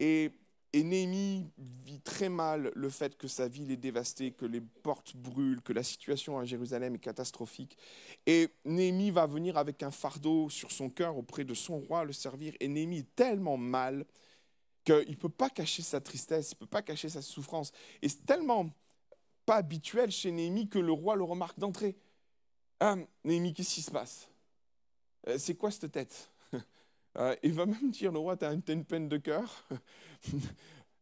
[0.00, 0.32] Et,
[0.74, 5.14] et Néhémie vit très mal le fait que sa ville est dévastée, que les portes
[5.14, 7.78] brûlent, que la situation à Jérusalem est catastrophique.
[8.26, 12.12] Et Néhémie va venir avec un fardeau sur son cœur auprès de son roi, le
[12.12, 12.54] servir.
[12.58, 14.04] Et Néhémie est tellement mal
[14.82, 17.70] qu'il ne peut pas cacher sa tristesse, il ne peut pas cacher sa souffrance.
[18.02, 18.68] Et c'est tellement
[19.46, 21.96] pas habituel chez Néhémie que le roi le remarque d'entrée.
[22.80, 24.28] Ah, Néhémie, qu'est-ce qui se passe?
[25.28, 26.33] Euh, C'est quoi cette tête?
[27.18, 29.64] Euh, Il va même dire, le roi, tu as une peine de cœur.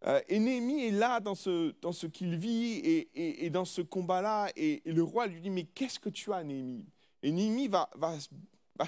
[0.05, 4.51] Euh, et Néhémie est là dans ce, dans ce qu'il vit et, dans ce combat-là.
[4.57, 6.85] Et, le roi lui dit, mais qu'est-ce que tu as, Néhémie
[7.23, 8.17] Et Néhémie va, va,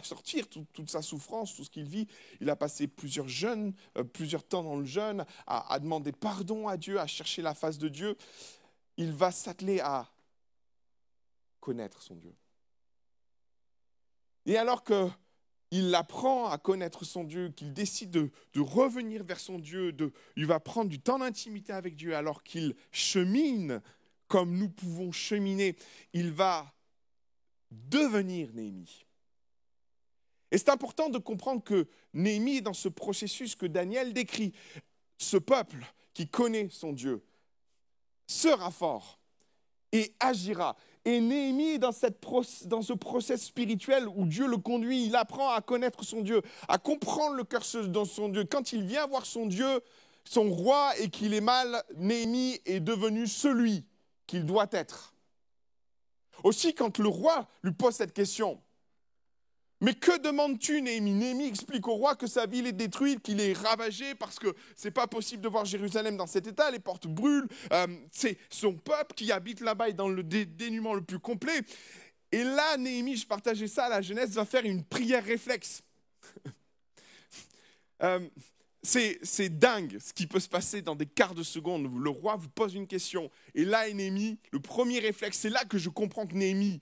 [0.03, 2.09] sortir toute sa souffrance, tout ce qu'il vit.
[2.41, 3.75] Il a passé plusieurs jeûnes,
[4.13, 7.89] plusieurs temps dans le jeûne, à, demander pardon à Dieu, à chercher la face de
[7.89, 8.17] Dieu
[8.97, 10.09] il va s'atteler à
[11.61, 12.35] connaître son Dieu.
[14.47, 14.85] Et alors
[15.75, 20.47] qu'il apprend à connaître son Dieu, qu'il décide de, revenir vers son Dieu, de, il
[20.47, 23.83] va prendre du temps d'intimité avec Dieu, alors qu'il chemine
[24.29, 25.75] comme nous pouvons cheminer,
[26.13, 26.73] il va
[27.73, 29.05] devenir Néhémie.
[30.53, 34.53] Et c'est important de comprendre que Néhémie est dans ce processus que Daniel décrit.
[35.19, 37.21] Ce peuple qui connaît son Dieu,
[38.29, 39.19] sera fort
[39.91, 40.77] et agira.
[41.05, 42.23] Et Néhémie, dans, cette
[42.64, 46.79] dans ce process spirituel où Dieu le conduit, il apprend à connaître son Dieu, à
[46.79, 48.45] comprendre le cœur dans son Dieu.
[48.45, 49.81] Quand il vient voir son Dieu,
[50.25, 53.85] son roi, et qu'il est mal, Néhémie est devenu celui
[54.27, 55.14] qu'il doit être.
[56.43, 58.61] Aussi, quand le roi lui pose cette question,
[59.85, 61.12] mais que demandes-tu, Néhémie?
[61.12, 64.90] Néhémie explique au roi que sa ville est détruite, qu'il est ravagé parce que c'est
[64.90, 69.14] pas possible de voir Jérusalem dans cet état, les portes brûlent, euh, c'est son peuple
[69.14, 71.61] qui habite là-bas est dans le dénuement le plus complet.
[72.33, 75.83] Et là, Néhémie, je partageais ça la jeunesse, va faire une prière réflexe.
[78.03, 78.18] Euh,
[78.83, 81.88] c'est dingue ce qui peut se passer dans des quarts de seconde.
[81.97, 83.31] Le roi vous pose une question.
[83.55, 86.81] Et là, Néhémie, le premier réflexe, c'est là que je comprends que Néhémie,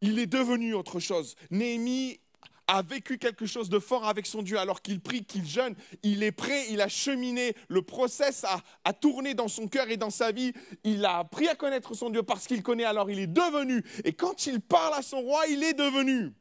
[0.00, 1.36] il est devenu autre chose.
[1.50, 2.20] Néhémie
[2.68, 5.74] a vécu quelque chose de fort avec son Dieu alors qu'il prie, qu'il jeûne.
[6.02, 8.44] Il est prêt, il a cheminé, le process
[8.84, 10.52] a, tourné dans son cœur et dans sa vie.
[10.84, 13.84] Il a appris à connaître son Dieu parce qu'il connaît, alors il est devenu.
[14.04, 16.32] Et quand il parle à son roi, il est devenu.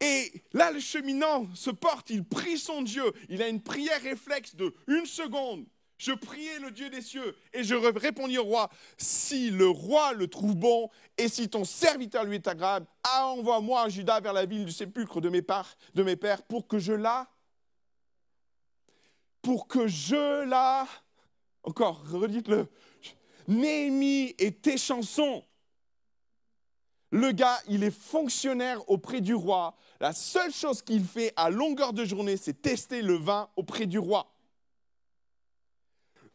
[0.00, 3.04] Et là, le cheminant se porte, il prie son Dieu.
[3.28, 5.64] Il a une prière réflexe de une seconde.
[6.02, 10.26] Je priais le Dieu des cieux et je répondis au roi, si le roi le
[10.26, 14.64] trouve bon et si ton serviteur lui est agréable, ah, envoie-moi Judas vers la ville
[14.64, 15.42] du sépulcre de mes,
[15.94, 17.30] de mes pères pour que je la...
[19.42, 20.88] Pour que je la...
[21.62, 22.66] Encore, redites-le.
[23.46, 25.44] Néhémie et tes chansons.
[27.12, 29.76] Le gars, il est fonctionnaire auprès du roi.
[30.00, 34.00] La seule chose qu'il fait à longueur de journée, c'est tester le vin auprès du
[34.00, 34.31] roi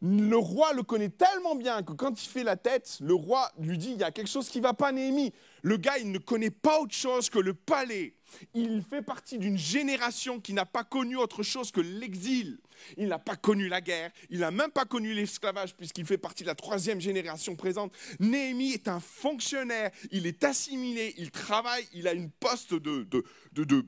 [0.01, 3.77] le roi le connaît tellement bien que quand il fait la tête, le roi lui
[3.77, 5.33] dit il y a quelque chose qui ne va pas, Néhémie.
[5.63, 8.13] Le gars, il ne connaît pas autre chose que le palais.
[8.53, 12.59] Il fait partie d'une génération qui n'a pas connu autre chose que l'exil.
[12.95, 16.43] Il n'a pas connu la guerre, il n'a même pas connu l'esclavage puisqu'il fait partie
[16.43, 17.91] de la troisième génération présente.
[18.19, 23.25] Néhémie est un fonctionnaire, il est assimilé, il travaille, il a une poste de, de,
[23.53, 23.83] de,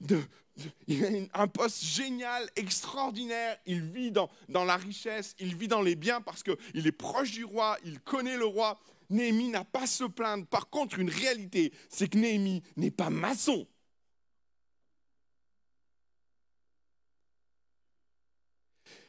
[0.00, 0.20] de
[0.86, 3.58] il a un poste génial, extraordinaire.
[3.66, 7.44] Il vit dans, la richesse, il vit dans les biens parce qu'il est proche du
[7.44, 8.78] roi, il connaît le roi.
[9.08, 10.46] Néhémie n'a pas à se plaindre.
[10.46, 13.66] Par contre, une réalité, c'est que Néhémie n'est pas maçon.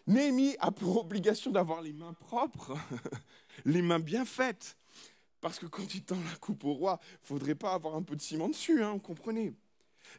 [0.07, 2.75] Néhémie a pour obligation d'avoir les mains propres,
[3.65, 4.75] les mains bien faites.
[5.39, 8.03] Parce que quand il tend la coupe au roi, il ne faudrait pas avoir un
[8.03, 9.53] peu de ciment dessus, hein, vous comprenez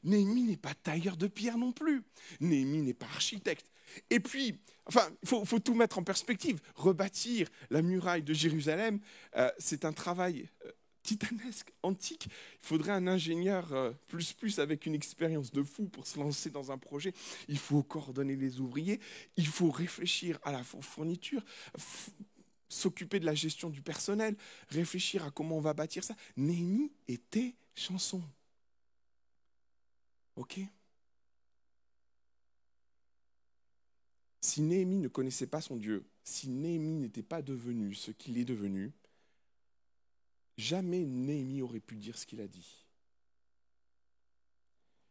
[0.04, 2.02] Néhémie n'est pas tailleur de pierre non plus.
[2.40, 3.66] Néhémie n'est pas architecte.
[4.10, 6.60] Et puis, enfin, il faut, tout mettre en perspective.
[6.74, 9.00] Rebâtir la muraille de Jérusalem,
[9.36, 10.70] euh, c'est un travail euh,
[11.02, 12.26] titanesque, antique.
[12.26, 16.50] Il faudrait un ingénieur euh, plus plus avec une expérience de fou pour se lancer
[16.50, 17.12] dans un projet.
[17.48, 19.00] Il faut coordonner les ouvriers,
[19.36, 21.42] il faut réfléchir à la fourniture,
[22.68, 24.36] s'occuper de la gestion du personnel,
[24.68, 26.14] réfléchir à comment on va bâtir ça.
[26.36, 28.22] Néhémie était chanson.
[30.36, 30.60] OK
[34.40, 38.44] Si Néhémie ne connaissait pas son Dieu, si Néhémie n'était pas devenu ce qu'il est
[38.44, 38.92] devenu,
[40.56, 42.86] jamais Néhémie aurait pu dire ce qu'il a dit.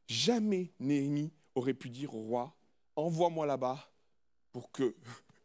[0.08, 2.56] Jamais Néhémie aurait pu dire au roi,
[2.96, 3.90] envoie-moi là-bas
[4.52, 4.96] pour que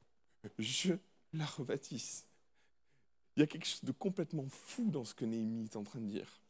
[0.58, 0.94] je
[1.32, 2.26] la rebâtisse.
[3.36, 6.00] Il y a quelque chose de complètement fou dans ce que Néhémie est en train
[6.00, 6.45] de dire.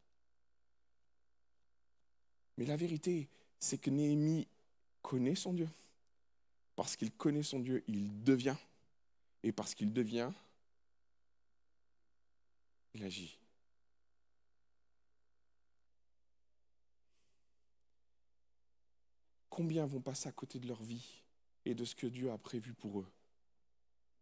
[2.56, 4.46] Mais la vérité, c'est que Néhémie
[5.02, 5.68] connaît son Dieu.
[6.74, 8.56] Parce qu'il connaît son Dieu, il devient.
[9.42, 10.30] Et parce qu'il devient,
[12.94, 13.38] il agit.
[19.48, 21.22] Combien vont passer à côté de leur vie
[21.64, 23.06] et de ce que Dieu a prévu pour eux?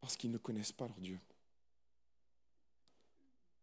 [0.00, 1.18] Parce qu'ils ne connaissent pas leur Dieu.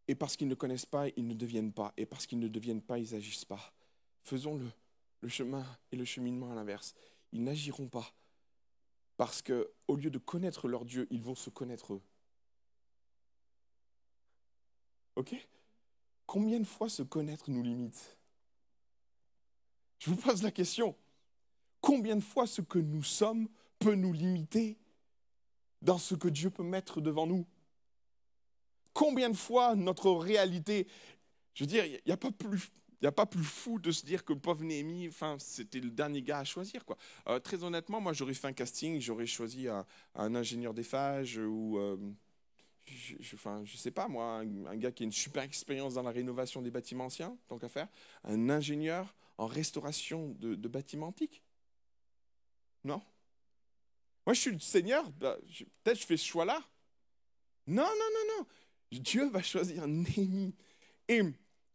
[0.08, 1.94] Et parce qu'ils ne connaissent pas, ils ne deviennent pas.
[1.96, 3.72] Et parce qu'ils ne deviennent pas, ils n'agissent pas.
[4.24, 4.60] Faisons
[5.22, 6.94] le, chemin et le cheminement à l'inverse.
[7.32, 8.14] Ils n'agiront pas.
[9.18, 12.02] Parce qu'au lieu de connaître leur Dieu, ils vont se connaître eux.
[15.16, 15.36] Ok?
[16.26, 18.18] Combien de fois se connaître nous limite?
[20.00, 20.96] Je vous pose la question.
[21.82, 23.48] Combien de fois ce que nous sommes
[23.80, 24.78] peut nous limiter
[25.82, 27.46] dans ce que Dieu peut mettre devant nous?
[28.94, 30.88] Combien de fois notre réalité,
[31.54, 32.72] je veux dire, il n'y a pas plus
[33.02, 34.64] n'y a pas plus fou de se dire que le pauvre
[35.08, 36.86] enfin, c'était le dernier gars à choisir.
[36.86, 36.98] Quoi.
[37.28, 39.86] Euh, très honnêtement, moi, j'aurais fait un casting, j'aurais choisi un,
[40.16, 41.98] ingénieur des phages ou, euh,
[42.86, 46.62] je, je sais pas moi, un, gars qui a une super expérience dans la rénovation
[46.62, 47.88] des bâtiments anciens, tant qu'à faire,
[48.24, 51.44] un ingénieur en restauration de, bâtiments antiques.
[52.84, 53.02] Non?
[54.26, 55.38] Moi, je suis le Seigneur, bah,
[55.84, 56.62] peut-être je fais ce choix-là.
[57.68, 58.48] Non, non, non, non.
[58.92, 60.54] Dieu va choisir Néhémie.
[61.08, 61.22] Et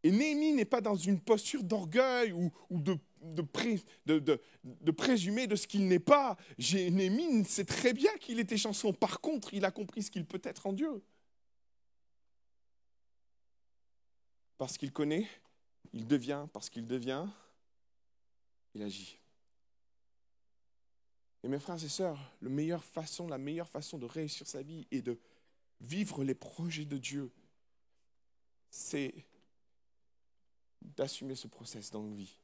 [0.02, 5.88] et Néhémie n'est pas dans une posture d'orgueil ou, de, de, présumer de ce qu'il
[5.88, 6.36] n'est pas.
[6.58, 8.92] Néhémie sait très bien qu'il était chanson.
[8.92, 11.02] Par contre, il a compris ce qu'il peut être en Dieu.
[14.58, 15.26] Parce qu'il connaît,
[15.92, 16.46] il devient.
[16.52, 17.26] Parce qu'il devient,
[18.74, 19.18] il agit.
[21.42, 24.86] Et mes frères et sœurs, la meilleure façon, la meilleure façon de réussir sa vie
[24.90, 25.18] et de
[25.80, 27.30] vivre les projets de Dieu,
[28.70, 29.14] c'est
[30.96, 32.38] d'assumer ce process dans nos vies.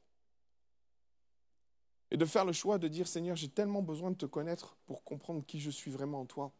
[2.11, 5.02] Et de faire le choix de dire, Seigneur, j'ai tellement besoin de te connaître pour
[5.02, 6.52] comprendre qui je suis vraiment en toi.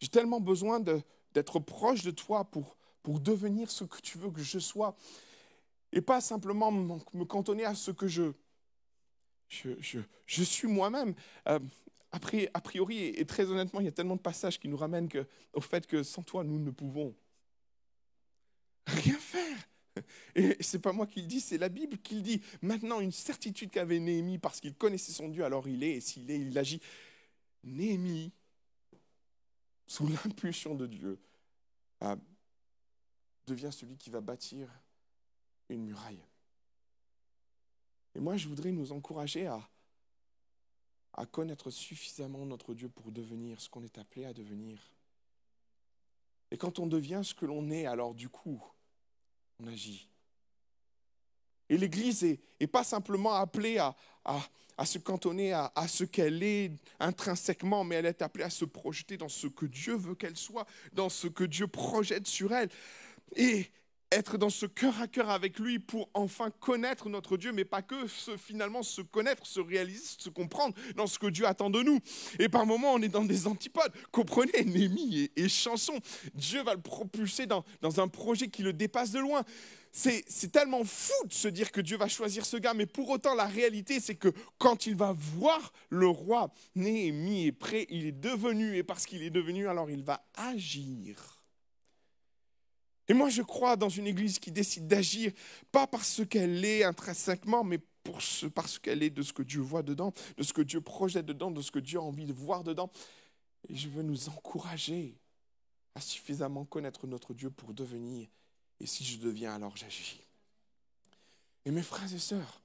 [0.00, 4.42] J'ai tellement besoin d'être proche de toi pour, pour devenir ce que tu veux que
[4.42, 4.96] je sois.
[5.92, 8.32] Et pas simplement me cantonner à ce que je,
[9.48, 11.14] je, je, suis moi-même.
[11.48, 11.58] Euh,
[12.10, 15.08] a priori, et très honnêtement, il y a tellement de passages qui nous ramènent
[15.52, 17.14] au fait que sans toi, nous ne pouvons
[18.86, 19.68] rien faire.
[20.34, 22.42] Et c'est pas moi qui le dis, c'est la Bible qui le dit.
[22.60, 26.30] Maintenant, une certitude qu'avait Néhémie parce qu'il connaissait son Dieu, alors il est, et s'il
[26.30, 26.80] est, il agit.
[27.64, 28.32] Néhémie,
[29.86, 31.18] sous l'impulsion de Dieu,
[33.46, 34.68] devient celui qui va bâtir
[35.68, 36.22] une muraille.
[38.14, 43.82] Et moi, je voudrais nous encourager à connaître suffisamment notre Dieu pour devenir ce qu'on
[43.82, 44.92] est appelé à devenir.
[46.50, 48.62] Et quand on devient ce que l'on est, alors du coup,
[49.60, 50.08] on agit.
[51.68, 52.22] Et l'Église
[52.60, 58.06] n'est pas simplement appelée à, se cantonner à, à ce qu'elle est intrinsèquement, mais elle
[58.06, 61.44] est appelée à se projeter dans ce que Dieu veut qu'elle soit, dans ce que
[61.44, 62.68] Dieu projette sur elle.
[63.34, 63.70] Et
[64.12, 67.82] être dans ce cœur à cœur avec lui pour enfin connaître notre Dieu, mais pas
[67.82, 71.98] que finalement se connaître, se réaliser, se comprendre dans ce que Dieu attend de nous.
[72.38, 73.92] Et par moments, on est dans des antipodes.
[74.12, 75.94] Comprenez, Némi et, chanson,
[76.34, 79.44] Dieu va le propulser dans, dans un projet qui le dépasse de loin.
[79.92, 83.34] C'est tellement fou de se dire que Dieu va choisir ce gars, mais pour autant,
[83.34, 88.12] la réalité, c'est que quand il va voir le roi, Néhémie est prêt, il est
[88.12, 91.35] devenu, et parce qu'il est devenu, alors il va agir.
[93.08, 95.32] Et moi, je crois dans une église qui décide d'agir,
[95.70, 99.60] pas parce qu'elle est intrinsèquement, mais pour ce, parce qu'elle est de ce que Dieu
[99.60, 102.32] voit dedans, de ce que Dieu projette dedans, de ce que Dieu a envie de
[102.32, 102.90] voir dedans.
[103.68, 105.16] Et je veux nous encourager
[105.94, 108.28] à suffisamment connaître notre Dieu pour devenir.
[108.80, 110.20] Et si je deviens, alors j'agis.
[111.64, 112.62] Et mes frères et sœurs,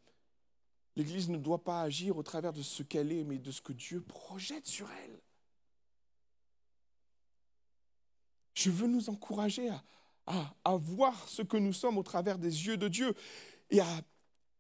[0.96, 3.74] l'Église ne doit pas agir au travers de ce qu'elle est, mais de ce que
[3.74, 5.20] Dieu projette sur elle.
[8.54, 9.84] Je veux nous encourager à,
[10.28, 13.14] à, voir ce que nous sommes au travers des yeux de Dieu
[13.70, 13.88] et à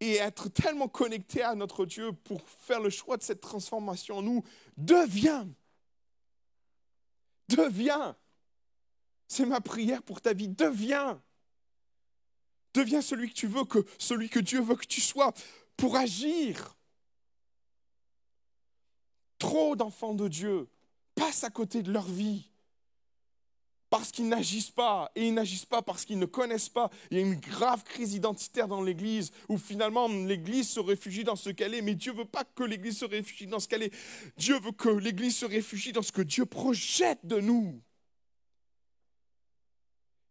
[0.02, 4.22] et être tellement connecté à notre Dieu pour faire le choix de cette transformation en
[4.24, 4.44] nous,
[4.76, 5.48] deviens.
[7.48, 8.18] Deviens.
[9.28, 10.50] C'est ma prière pour ta vie.
[10.50, 11.22] Deviens.
[12.74, 15.34] Deviens celui que tu veux, que, celui que Dieu veut que tu sois
[15.78, 16.76] pour agir.
[19.38, 20.68] Trop d'enfants de Dieu
[21.14, 22.51] passent à côté de leur vie
[23.92, 26.90] parce qu'ils n'agissent pas, et ils n'agissent pas parce qu'ils ne connaissent pas.
[27.12, 31.36] Il y a une grave crise identitaire dans l'Église, où finalement l'Église se réfugie dans
[31.36, 33.94] ce qu'elle est, mais Dieu veut pas que l'Église se réfugie dans ce qu'elle est.
[34.38, 37.82] Dieu veut que l'Église se réfugie dans ce que Dieu projette de nous.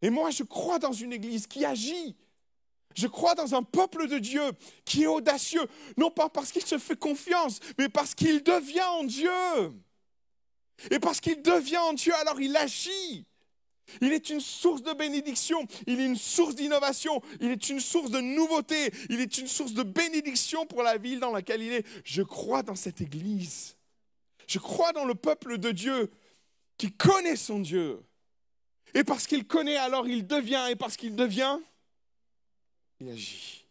[0.01, 2.17] Et moi, je crois dans une Église qui agit.
[2.97, 4.53] Je crois dans un peuple de Dieu
[4.87, 5.67] qui est audacieux,
[5.99, 9.31] non pas parce qu'il se fait confiance, mais parce qu'il devient en Dieu.
[10.91, 13.27] Et parce qu'il devient en Dieu, alors il agit.
[14.01, 18.11] Il est une source de bénédiction, il est une source d'innovation, il est une source
[18.11, 21.87] de nouveauté, il est une source de bénédiction pour la ville dans laquelle il est.
[22.05, 23.77] Je crois dans cette Église.
[24.47, 26.11] Je crois dans le peuple de Dieu
[26.77, 28.03] qui connaît son Dieu.
[28.95, 31.59] Et parce qu'il connaît, alors il devient, et parce qu'il devient,
[33.01, 33.65] il agit.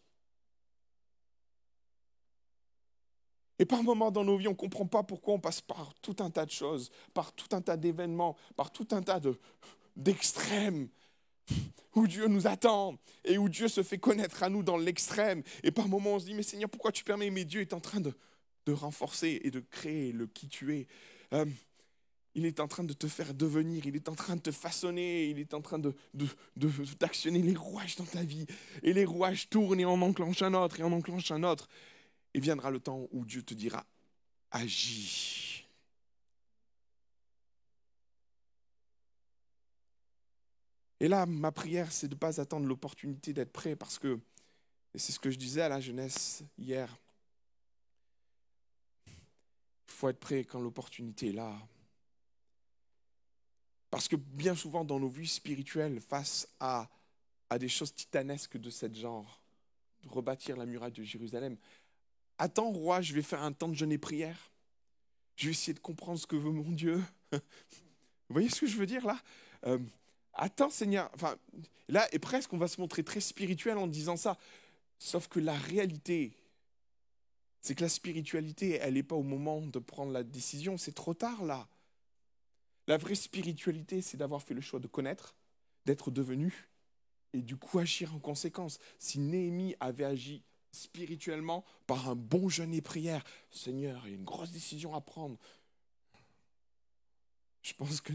[3.58, 6.16] Et par moments dans nos vies, on ne comprend pas pourquoi on passe par tout
[6.20, 9.20] un tas de choses, par tout un tas d'événements, par tout un tas
[10.00, 10.88] d'extrêmes,
[11.94, 15.42] où Dieu nous attend et où Dieu se fait connaître à nous dans l'extrême.
[15.62, 17.30] Et par moments, on se dit, mais Seigneur, pourquoi tu permets?
[17.30, 18.14] Mais Dieu est en train de,
[18.68, 20.86] renforcer et de créer le qui tu es.
[21.32, 21.44] Euh,
[22.36, 25.26] il est en train de te faire devenir, il est en train de te façonner,
[25.26, 25.92] il est en train de,
[27.00, 28.46] d'actionner les rouages dans ta vie.
[28.84, 31.68] Et les rouages tournent et en enclenchent un autre et en enclenchent un autre.
[32.32, 33.84] Et viendra le temps où Dieu te dira,
[34.52, 35.49] agis.
[41.00, 44.20] Et là, ma prière, c'est de ne pas attendre l'opportunité d'être prêt parce que,
[44.92, 46.94] et c'est ce que je disais à la jeunesse hier,
[49.06, 49.14] il
[49.86, 51.58] faut être prêt quand l'opportunité est là.
[53.90, 56.88] Parce que bien souvent dans nos vies spirituelles, face à,
[57.58, 59.42] des choses titanesques de ce genre,
[60.02, 61.56] de rebâtir la muraille de Jérusalem,
[62.38, 64.52] attends roi, je vais faire un temps de jeûne prière.
[65.36, 67.02] Je vais essayer de comprendre ce que veut mon Dieu.
[67.32, 69.18] Vous voyez ce que je veux dire là?
[69.66, 69.78] Euh,
[70.34, 71.10] Attends Seigneur.
[71.14, 71.36] Enfin,
[71.88, 74.38] là, et presque on va se montrer très spirituel en disant ça.
[74.98, 76.32] Sauf que la réalité,
[77.60, 81.14] c'est que la spiritualité, elle n'est pas au moment de prendre la décision, c'est trop
[81.14, 81.68] tard là.
[82.86, 85.34] La vraie spiritualité, c'est d'avoir fait le choix de connaître,
[85.86, 86.68] d'être devenu
[87.32, 88.78] et du coup agir en conséquence.
[88.98, 94.16] Si Néhémie avait agi spirituellement par un bon jeûne et prière, Seigneur, il y a
[94.16, 95.38] une grosse décision à prendre.
[97.62, 98.12] Je pense que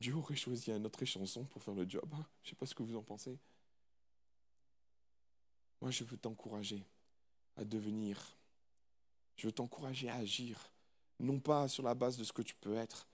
[0.00, 2.08] Dieu aurait choisi un autre chanson pour faire le job.
[2.12, 2.26] Hein.
[2.42, 3.38] Je ne sais pas ce que vous en pensez.
[5.80, 6.84] Moi, je veux t'encourager
[7.56, 8.36] à devenir.
[9.36, 10.70] Je veux t'encourager à agir.
[11.20, 13.06] Non pas sur la base de ce que tu peux être,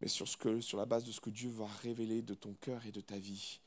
[0.00, 2.92] mais sur, sur la base de ce que Dieu va révéler de ton cœur et
[2.92, 3.60] de ta vie,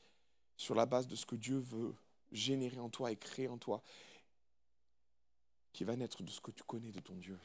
[0.56, 1.94] sur la base de ce que Dieu veut
[2.32, 3.82] générer en toi et créer en toi,
[5.72, 7.38] qui va naître de ce que tu connais de ton Dieu.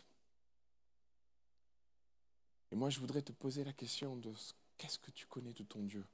[2.72, 4.32] Et moi, je voudrais te poser la question de
[4.78, 6.06] qu'est-ce que tu connais de ton Dieu?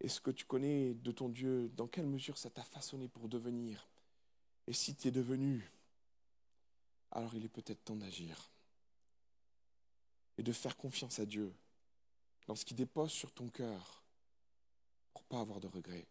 [0.00, 3.88] Est-ce que tu connais de ton Dieu Dans quelle mesure ça t'a façonné pour devenir?
[4.66, 5.70] Et si tu es devenu,
[7.10, 8.50] alors il est peut-être temps d'agir
[10.36, 11.52] et de faire confiance à Dieu
[12.46, 14.02] dans ce qui dépose sur ton cœur
[15.12, 16.06] pour pas avoir de regrets.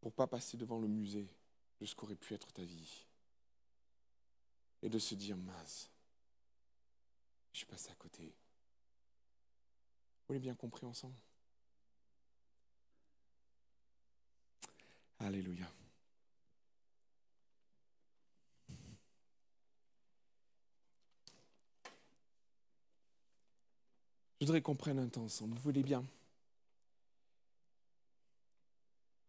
[0.00, 1.28] Pour pas passer devant le musée
[1.80, 3.07] de ce qu'aurait pu être ta vie.
[4.82, 5.90] Et de se dire, mince,
[7.52, 8.32] je suis passé à côté.
[10.26, 11.16] Vous l'avez bien compris ensemble
[15.20, 15.66] Alléluia.
[24.40, 25.56] Je voudrais qu'on prenne un temps ensemble.
[25.56, 26.04] Vous voulez bien?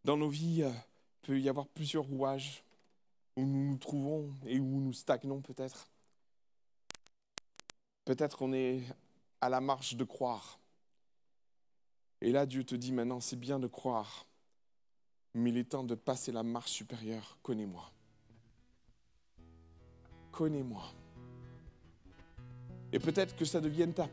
[0.03, 0.71] Dans nos vies, euh,
[1.23, 2.63] peut y avoir plusieurs rouages
[3.43, 5.89] où nous nous trouvons et où nous stagnons peut-être.
[8.05, 8.83] Peut-être qu'on est
[9.41, 10.59] à la marche de croire.
[12.21, 14.25] Et là, Dieu te dit maintenant, c'est bien de croire,
[15.33, 17.37] mais il est temps de passer la marche supérieure.
[17.43, 17.91] Connais-moi.
[20.31, 20.83] Connais-moi.
[22.91, 24.09] Et peut-être que ça devienne ta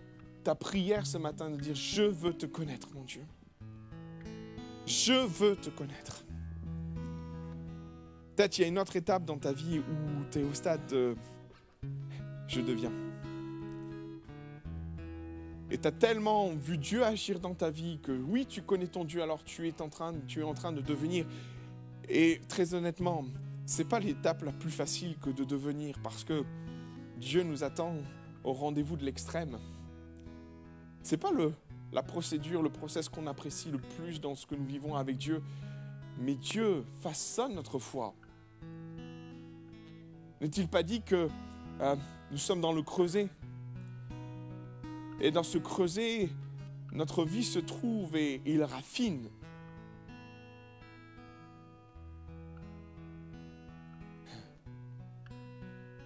[0.47, 3.27] ta prière ce matin de dire, je veux te connaître, mon Dieu.
[4.87, 6.26] Je veux te connaître.
[8.37, 10.87] Peut-être il y a une autre étape dans ta vie où tu es au stade
[10.89, 11.17] de
[12.47, 12.93] je deviens.
[15.71, 19.05] Et tu as tellement vu Dieu agir dans ta vie que oui, tu connais ton
[19.05, 21.25] Dieu, alors tu es en train, de devenir.
[22.11, 23.25] Et très honnêtement,
[23.65, 26.45] c'est pas l'étape la plus facile que de devenir parce que
[27.17, 27.95] Dieu nous attend
[28.45, 29.59] au rendez-vous de l'extrême.
[31.03, 31.55] Ce n'est pas le,
[31.91, 35.43] la procédure, le process qu'on apprécie le plus dans ce que nous vivons avec Dieu,
[36.19, 38.15] mais Dieu façonne notre foi.
[40.41, 41.29] N'est-il pas dit que
[41.81, 41.97] euh,
[42.31, 43.29] nous sommes dans le creuset?
[45.21, 46.29] Et dans ce creuset,
[46.93, 49.29] notre vie se trouve et il raffine.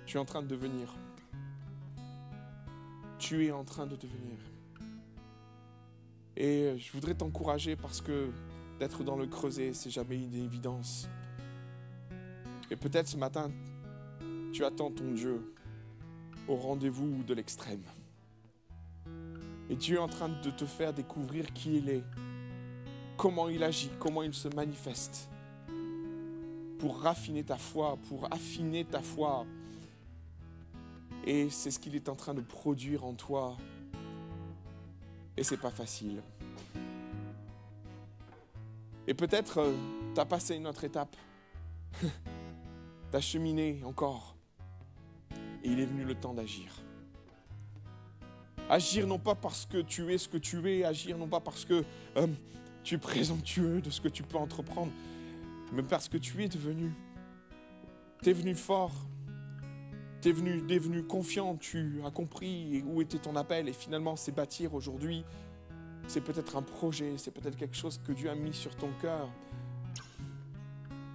[0.06, 0.94] Tu es en train de devenir.
[3.18, 4.38] Tu es en train de devenir.
[6.36, 8.30] Et je voudrais t'encourager parce que
[8.78, 11.08] d'être dans le creuset, c'est jamais une évidence.
[12.70, 13.50] Et peut-être ce matin,
[14.52, 15.54] tu attends ton Dieu
[16.48, 17.82] au rendez-vous de l'extrême.
[19.68, 22.04] Et Dieu est en train de te faire découvrir qui il est,
[23.16, 25.28] comment il agit, comment il se manifeste,
[26.78, 29.46] pour raffiner ta foi, pour affiner ta foi.
[31.24, 33.56] Et c'est ce qu'il est en train de produire en toi.
[35.36, 36.22] Et c'est pas facile.
[39.06, 39.72] Et peut-être
[40.14, 41.16] tu as passé une autre étape.
[42.00, 42.06] tu
[43.12, 44.39] as cheminé encore.
[45.62, 46.72] Et il est venu le temps d'agir.
[48.68, 51.64] Agir non pas parce que tu es ce que tu es, agir non pas parce
[51.64, 51.84] que
[52.16, 52.26] euh,
[52.84, 54.92] tu es présomptueux de ce que tu peux entreprendre,
[55.72, 56.92] mais parce que tu es devenu.
[58.22, 58.92] Tu es venu fort,
[60.20, 64.32] tu es venu, devenu confiant, tu as compris où était ton appel et finalement c'est
[64.32, 65.24] bâtir aujourd'hui.
[66.06, 69.28] C'est peut-être un projet, c'est peut-être quelque chose que Dieu a mis sur ton cœur.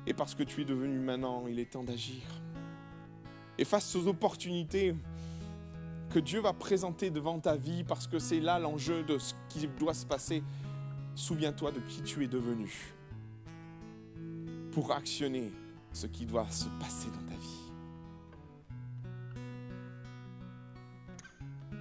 [0.08, 2.22] Et parce que tu es devenu maintenant, il est temps d'agir.
[3.58, 4.96] Et face aux opportunités,
[6.16, 9.68] que Dieu va présenter devant ta vie parce que c'est là l'enjeu de ce qui
[9.68, 10.44] doit se passer.
[11.14, 12.72] Souviens-toi de qui tu es devenu
[14.72, 15.52] pour actionner
[15.92, 17.66] ce qui doit se passer dans ta vie.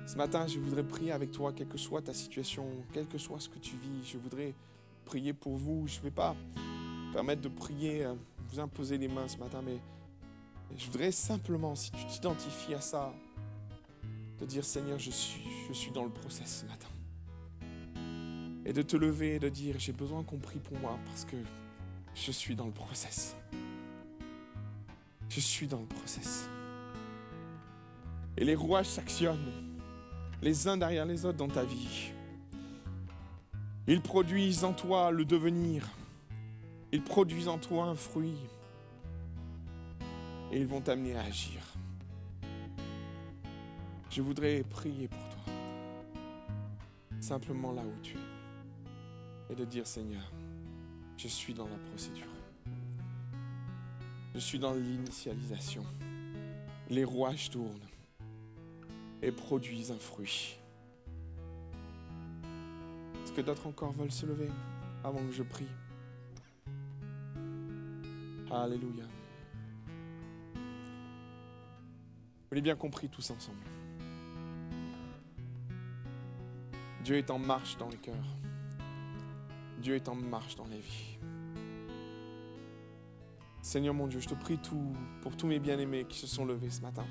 [0.07, 3.41] Ce matin, je voudrais prier avec toi, quelle que soit ta situation, quel que soit
[3.41, 4.05] ce que tu vis.
[4.05, 4.55] Je voudrais
[5.05, 5.87] prier pour vous.
[5.87, 6.37] Je ne vais pas
[7.13, 8.15] permettre de prier, euh,
[8.51, 9.79] vous imposer les mains ce matin, mais
[10.77, 13.13] je voudrais simplement, si tu t'identifies à ça,
[14.41, 16.89] de dire Seigneur, je suis, je suis dans le process ce matin.
[18.65, 21.37] Et de te lever et de dire j'ai besoin qu'on prie pour moi parce que
[22.15, 23.37] je suis dans le process.
[25.29, 26.49] Je suis dans le process.
[28.37, 29.53] Et les rouages s'actionnent
[30.43, 32.11] les uns derrière les autres dans ta vie.
[33.87, 35.89] Ils produisent en toi le devenir.
[36.93, 38.37] Ils produisent en toi un fruit.
[40.55, 41.61] Et ils vont t'amener à agir
[44.15, 45.53] je voudrais prier pour toi.
[47.19, 49.53] Simplement là où tu es.
[49.53, 50.23] Et de dire, Seigneur,
[51.17, 52.29] je suis dans la procédure.
[54.35, 55.85] Je suis dans l'initialisation.
[56.91, 57.89] Les rouages tournent
[59.21, 60.57] et produisent un fruit.
[63.25, 64.51] Est-ce que d'autres encore veulent se lever
[65.03, 65.67] avant que je prie?
[68.49, 69.14] Alléluia.
[72.55, 73.59] L'avez bien compris tous ensemble.
[77.03, 78.25] Dieu est en marche dans le cœur.
[79.81, 81.19] Dieu est en marche dans les vies.
[83.61, 86.71] Seigneur mon Dieu, je te prie tout, pour tous mes bien-aimés qui se sont levés
[86.71, 87.05] ce matin.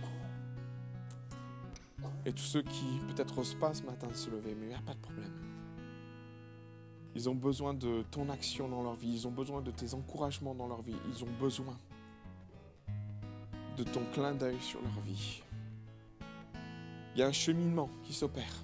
[2.26, 4.82] Et tous ceux qui peut-être n'osent pas ce matin se lever, mais il n'y a
[4.82, 5.34] pas de problème.
[7.16, 10.56] Ils ont besoin de ton action dans leur vie, ils ont besoin de tes encouragements
[10.56, 11.78] dans leur vie, ils ont besoin
[13.78, 15.41] de ton clin d'œil sur leur vie.
[17.15, 18.63] Il y a un cheminement qui s'opère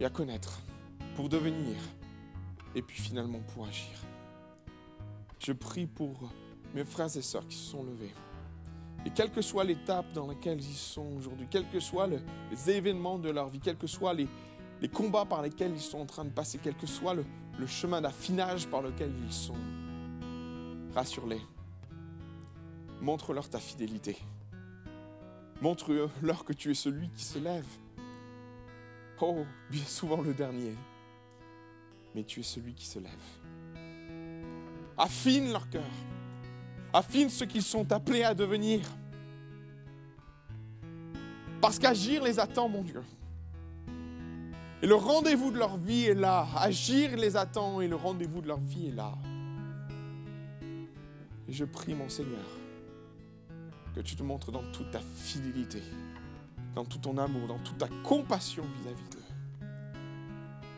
[0.00, 0.62] et à connaître
[1.16, 1.76] pour devenir
[2.74, 3.94] et puis finalement pour agir.
[5.38, 6.32] Je prie pour
[6.74, 8.12] mes frères et sœurs qui se sont levés.
[9.06, 13.18] Et quelle que soit l'étape dans laquelle ils sont aujourd'hui, quels que soient les événements
[13.18, 14.28] de leur vie, quels que soient les,
[14.92, 17.24] combats par lesquels ils sont en train de passer, quel que soit le,
[17.58, 19.56] le chemin d'affinage par lequel ils sont,
[20.94, 21.40] rassure-les.
[23.00, 24.16] Montre-leur ta fidélité.
[25.60, 27.66] Montre-leur que tu es celui qui se lève
[29.20, 30.74] Oh, bien souvent le dernier.
[32.14, 33.12] Mais tu es celui qui se lève.
[34.96, 35.90] Affine leur cœur.
[36.92, 38.80] Affine ce qu'ils sont appelés à devenir.
[41.60, 43.02] Parce qu'agir les attend, mon Dieu.
[44.80, 46.46] Et le rendez-vous de leur vie est là.
[46.56, 49.12] Agir les attend et le rendez-vous de leur vie est là.
[51.48, 52.44] Et je prie, mon Seigneur,
[53.98, 55.82] que tu te montres dans toute ta fidélité
[56.76, 59.18] dans tout ton amour, dans toute ta compassion vis-à-vis d'eux.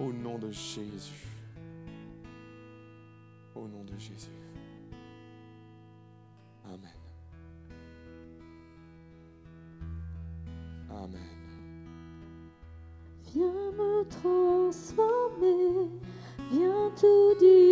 [0.03, 1.29] Au nom de Jésus.
[3.55, 4.31] Au nom de Jésus.
[6.65, 6.97] Amen.
[10.89, 11.21] Amen.
[13.35, 15.91] Viens me transformer,
[16.51, 17.70] viens tout diriger,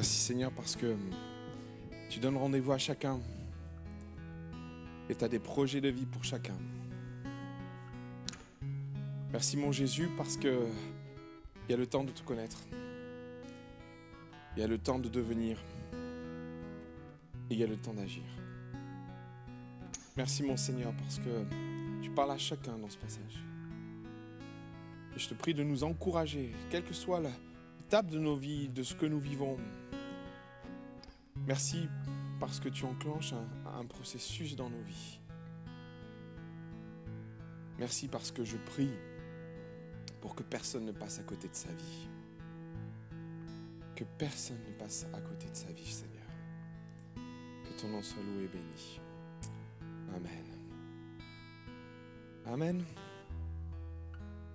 [0.00, 0.96] Merci Seigneur parce que
[2.08, 3.20] tu donnes rendez-vous à chacun
[5.10, 6.56] et tu as des projets de vie pour chacun.
[9.30, 10.64] Merci mon Jésus parce que
[11.68, 12.62] il y a le temps de te connaître.
[14.56, 15.58] Il y a le temps de devenir.
[17.50, 18.24] Et il y a le temps d'agir.
[20.16, 21.44] Merci mon Seigneur parce que
[22.00, 23.44] tu parles à chacun dans ce passage.
[25.14, 28.82] Et je te prie de nous encourager, quelle que soit l'étape de nos vies, de
[28.82, 29.58] ce que nous vivons.
[31.50, 31.88] Merci
[32.38, 33.34] parce que tu enclenches
[33.66, 35.18] un, processus dans nos vies.
[37.76, 38.92] Merci parce que je prie
[40.20, 42.08] pour que personne ne passe à côté de sa vie.
[43.96, 46.30] Que personne ne passe à côté de sa vie, Seigneur.
[47.16, 49.00] Que ton nom soit loué et béni.
[50.14, 50.44] Amen.
[52.46, 52.84] Amen.